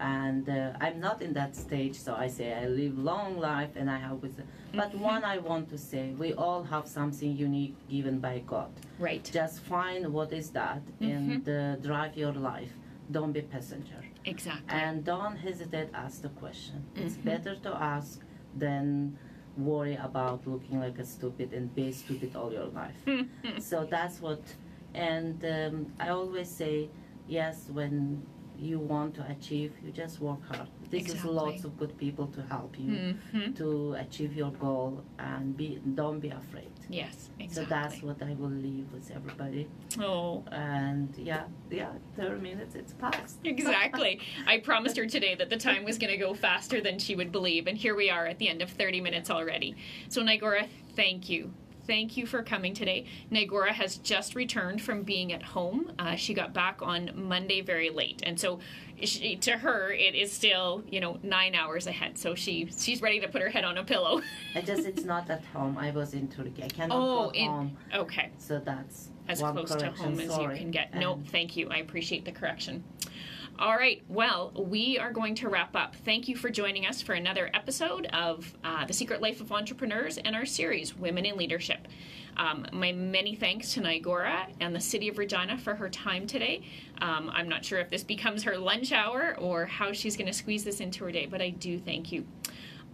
And 0.00 0.48
uh, 0.48 0.74
i'm 0.80 1.00
not 1.00 1.22
in 1.22 1.32
that 1.32 1.56
stage 1.56 1.96
so 1.96 2.14
i 2.14 2.28
say 2.28 2.54
i 2.54 2.66
live 2.66 2.96
long 2.96 3.36
life 3.36 3.70
and 3.74 3.90
i 3.90 3.98
have 3.98 4.22
wisdom. 4.22 4.46
But 4.72 4.90
mm-hmm. 4.90 5.12
one 5.12 5.24
i 5.24 5.38
want 5.38 5.68
to 5.70 5.78
say 5.78 6.12
we 6.16 6.34
all 6.34 6.62
have 6.62 6.86
something 6.86 7.36
unique 7.36 7.74
given 7.88 8.20
by 8.20 8.42
god. 8.46 8.70
Right. 8.98 9.28
Just 9.32 9.60
find 9.60 10.12
what 10.12 10.32
is 10.32 10.50
that 10.50 10.82
mm-hmm. 10.86 11.10
and 11.10 11.48
uh, 11.48 11.76
drive 11.76 12.16
your 12.16 12.32
life. 12.32 12.72
Don't 13.10 13.32
be 13.32 13.42
passenger. 13.42 14.02
Exactly. 14.24 14.68
And 14.68 15.04
don't 15.04 15.36
hesitate 15.36 15.88
ask 15.94 16.22
the 16.22 16.28
question. 16.28 16.84
It's 16.94 17.14
mm-hmm. 17.14 17.30
better 17.30 17.54
to 17.56 17.74
ask 17.74 18.20
than 18.56 19.16
worry 19.58 19.96
about 19.96 20.46
looking 20.46 20.80
like 20.80 20.98
a 20.98 21.04
stupid 21.04 21.52
and 21.52 21.74
be 21.74 21.92
stupid 21.92 22.34
all 22.36 22.52
your 22.52 22.66
life. 22.66 22.96
so 23.58 23.86
that's 23.90 24.20
what, 24.20 24.42
and 24.94 25.44
um, 25.44 25.92
I 25.98 26.10
always 26.10 26.48
say, 26.48 26.88
yes, 27.26 27.68
when 27.72 28.22
you 28.58 28.78
want 28.78 29.14
to 29.16 29.26
achieve, 29.30 29.72
you 29.84 29.92
just 29.92 30.20
work 30.20 30.44
hard. 30.46 30.68
This 30.90 31.02
exactly. 31.02 31.30
is 31.30 31.36
lots 31.36 31.64
of 31.64 31.78
good 31.78 31.96
people 31.98 32.26
to 32.28 32.42
help 32.42 32.78
you 32.78 32.90
mm-hmm. 32.90 33.52
to 33.54 33.94
achieve 33.94 34.34
your 34.34 34.50
goal 34.52 35.02
and 35.18 35.56
be 35.56 35.80
don't 35.94 36.20
be 36.20 36.30
afraid. 36.30 36.70
Yes, 36.88 37.28
exactly. 37.38 37.48
So 37.54 37.64
that's 37.68 38.02
what 38.02 38.22
I 38.22 38.34
will 38.34 38.48
leave 38.48 38.90
with 38.92 39.10
everybody. 39.10 39.68
Oh. 40.00 40.42
And 40.50 41.14
yeah, 41.18 41.44
yeah, 41.70 41.90
30 42.16 42.40
minutes, 42.40 42.74
it's 42.74 42.94
past. 42.94 43.38
Exactly. 43.44 44.20
I 44.46 44.58
promised 44.58 44.96
her 44.96 45.06
today 45.06 45.34
that 45.34 45.50
the 45.50 45.56
time 45.56 45.84
was 45.84 45.98
going 45.98 46.10
to 46.10 46.16
go 46.16 46.32
faster 46.32 46.80
than 46.80 46.98
she 46.98 47.14
would 47.14 47.32
believe, 47.32 47.66
and 47.66 47.76
here 47.76 47.94
we 47.94 48.08
are 48.08 48.26
at 48.26 48.38
the 48.38 48.48
end 48.48 48.62
of 48.62 48.70
30 48.70 49.00
minutes 49.00 49.30
already. 49.30 49.74
So, 50.08 50.22
Nigora, 50.22 50.68
thank 50.96 51.28
you 51.28 51.52
thank 51.88 52.16
you 52.16 52.26
for 52.26 52.42
coming 52.44 52.74
today. 52.74 53.06
Nigora 53.32 53.70
has 53.70 53.96
just 53.96 54.36
returned 54.36 54.80
from 54.80 55.02
being 55.02 55.32
at 55.32 55.42
home. 55.42 55.90
Uh, 55.98 56.14
she 56.14 56.34
got 56.34 56.52
back 56.52 56.80
on 56.82 57.10
Monday 57.16 57.62
very 57.62 57.90
late, 57.90 58.22
and 58.24 58.38
so 58.38 58.60
she, 59.02 59.34
to 59.36 59.52
her 59.52 59.90
it 59.90 60.14
is 60.14 60.30
still 60.30 60.84
you 60.88 61.00
know 61.00 61.18
nine 61.24 61.56
hours 61.56 61.88
ahead. 61.88 62.16
So 62.16 62.36
she 62.36 62.68
she's 62.78 63.02
ready 63.02 63.18
to 63.20 63.28
put 63.28 63.42
her 63.42 63.48
head 63.48 63.64
on 63.64 63.78
a 63.78 63.84
pillow. 63.84 64.20
I 64.54 64.60
just 64.60 64.86
it's 64.86 65.04
not 65.04 65.28
at 65.30 65.44
home. 65.46 65.76
I 65.78 65.90
was 65.90 66.14
in 66.14 66.28
Turkey. 66.28 66.62
I 66.62 66.68
cannot 66.68 66.96
oh, 66.96 67.24
go 67.24 67.30
in, 67.30 67.48
home. 67.48 67.76
Okay. 67.92 68.30
So 68.38 68.60
that's 68.60 69.08
as 69.26 69.40
close 69.40 69.74
to 69.74 69.90
home 69.90 70.20
as 70.20 70.38
you 70.38 70.48
can 70.50 70.70
get. 70.70 70.94
No, 70.94 71.20
thank 71.32 71.56
you. 71.56 71.68
I 71.70 71.78
appreciate 71.78 72.24
the 72.24 72.32
correction. 72.32 72.84
All 73.60 73.74
right. 73.74 74.00
Well, 74.08 74.52
we 74.56 75.00
are 75.00 75.12
going 75.12 75.34
to 75.36 75.48
wrap 75.48 75.74
up. 75.74 75.96
Thank 76.04 76.28
you 76.28 76.36
for 76.36 76.48
joining 76.48 76.86
us 76.86 77.02
for 77.02 77.14
another 77.14 77.50
episode 77.52 78.06
of 78.12 78.56
uh, 78.62 78.86
The 78.86 78.92
Secret 78.92 79.20
Life 79.20 79.40
of 79.40 79.50
Entrepreneurs 79.50 80.16
and 80.16 80.36
our 80.36 80.46
series, 80.46 80.96
Women 80.96 81.26
in 81.26 81.36
Leadership. 81.36 81.88
Um, 82.36 82.66
my 82.72 82.92
many 82.92 83.34
thanks 83.34 83.74
to 83.74 83.80
Nigora 83.80 84.46
and 84.60 84.76
the 84.76 84.80
City 84.80 85.08
of 85.08 85.18
Regina 85.18 85.58
for 85.58 85.74
her 85.74 85.88
time 85.88 86.28
today. 86.28 86.62
Um, 87.00 87.32
I'm 87.34 87.48
not 87.48 87.64
sure 87.64 87.80
if 87.80 87.90
this 87.90 88.04
becomes 88.04 88.44
her 88.44 88.56
lunch 88.56 88.92
hour 88.92 89.34
or 89.40 89.66
how 89.66 89.90
she's 89.92 90.16
going 90.16 90.28
to 90.28 90.32
squeeze 90.32 90.62
this 90.62 90.78
into 90.78 91.02
her 91.06 91.10
day, 91.10 91.26
but 91.26 91.42
I 91.42 91.50
do 91.50 91.80
thank 91.80 92.12
you. 92.12 92.28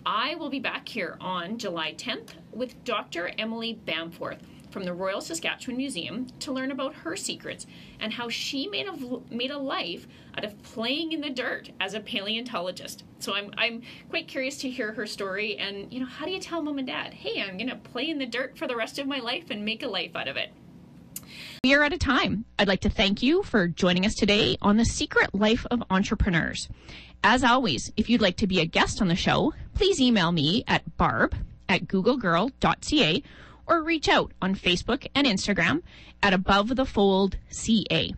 I 0.06 0.34
will 0.36 0.48
be 0.48 0.60
back 0.60 0.88
here 0.88 1.18
on 1.20 1.58
July 1.58 1.92
10th 1.92 2.30
with 2.52 2.82
Dr. 2.84 3.32
Emily 3.36 3.78
Bamforth 3.86 4.40
from 4.74 4.84
the 4.84 4.92
Royal 4.92 5.20
Saskatchewan 5.20 5.76
Museum 5.76 6.26
to 6.40 6.50
learn 6.50 6.72
about 6.72 6.94
her 6.96 7.14
secrets 7.14 7.64
and 8.00 8.12
how 8.12 8.28
she 8.28 8.66
made 8.66 8.88
a, 8.88 9.32
made 9.32 9.52
a 9.52 9.56
life 9.56 10.08
out 10.36 10.42
of 10.42 10.60
playing 10.64 11.12
in 11.12 11.20
the 11.20 11.30
dirt 11.30 11.70
as 11.78 11.94
a 11.94 12.00
paleontologist. 12.00 13.04
So 13.20 13.34
I'm, 13.34 13.54
I'm 13.56 13.82
quite 14.10 14.26
curious 14.26 14.58
to 14.58 14.68
hear 14.68 14.92
her 14.94 15.06
story 15.06 15.56
and, 15.58 15.92
you 15.92 16.00
know, 16.00 16.06
how 16.06 16.26
do 16.26 16.32
you 16.32 16.40
tell 16.40 16.60
mom 16.60 16.78
and 16.78 16.88
dad, 16.88 17.14
hey, 17.14 17.40
I'm 17.40 17.56
going 17.56 17.70
to 17.70 17.76
play 17.76 18.10
in 18.10 18.18
the 18.18 18.26
dirt 18.26 18.58
for 18.58 18.66
the 18.66 18.74
rest 18.74 18.98
of 18.98 19.06
my 19.06 19.20
life 19.20 19.44
and 19.48 19.64
make 19.64 19.84
a 19.84 19.88
life 19.88 20.16
out 20.16 20.26
of 20.26 20.36
it? 20.36 20.52
We 21.62 21.72
are 21.74 21.84
at 21.84 21.92
a 21.92 21.98
time. 21.98 22.44
I'd 22.58 22.66
like 22.66 22.80
to 22.80 22.90
thank 22.90 23.22
you 23.22 23.44
for 23.44 23.68
joining 23.68 24.04
us 24.04 24.16
today 24.16 24.56
on 24.60 24.76
The 24.76 24.84
Secret 24.84 25.32
Life 25.32 25.64
of 25.70 25.84
Entrepreneurs. 25.88 26.68
As 27.22 27.44
always, 27.44 27.92
if 27.96 28.10
you'd 28.10 28.20
like 28.20 28.38
to 28.38 28.48
be 28.48 28.58
a 28.58 28.66
guest 28.66 29.00
on 29.00 29.06
the 29.06 29.14
show, 29.14 29.54
please 29.74 30.00
email 30.00 30.32
me 30.32 30.64
at 30.66 30.96
barb 30.96 31.36
at 31.68 31.86
googlegirl.ca 31.86 33.22
or 33.66 33.82
reach 33.82 34.08
out 34.08 34.32
on 34.40 34.54
Facebook 34.54 35.06
and 35.14 35.26
Instagram 35.26 35.82
at 36.22 36.32
Above 36.32 36.76
the 36.76 36.84
Fold 36.84 37.36
CA. 37.48 38.12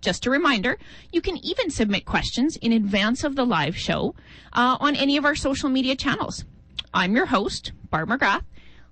Just 0.00 0.26
a 0.26 0.30
reminder, 0.30 0.78
you 1.12 1.20
can 1.20 1.36
even 1.38 1.70
submit 1.70 2.04
questions 2.04 2.56
in 2.56 2.72
advance 2.72 3.24
of 3.24 3.34
the 3.34 3.44
live 3.44 3.76
show 3.76 4.14
uh, 4.52 4.76
on 4.80 4.94
any 4.94 5.16
of 5.16 5.24
our 5.24 5.34
social 5.34 5.68
media 5.68 5.96
channels. 5.96 6.44
I'm 6.94 7.16
your 7.16 7.26
host, 7.26 7.72
Barb 7.90 8.08
McGrath, 8.08 8.44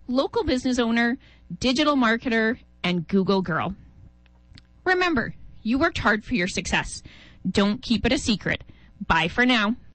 local 0.08 0.44
business 0.44 0.78
owner, 0.78 1.18
digital 1.60 1.94
marketer, 1.94 2.58
and 2.82 3.06
Google 3.06 3.40
girl. 3.40 3.74
Remember, 4.84 5.34
you 5.62 5.78
worked 5.78 5.98
hard 5.98 6.24
for 6.24 6.34
your 6.34 6.48
success. 6.48 7.02
Don't 7.48 7.82
keep 7.82 8.04
it 8.04 8.12
a 8.12 8.18
secret. 8.18 8.64
Bye 9.06 9.28
for 9.28 9.46
now. 9.46 9.76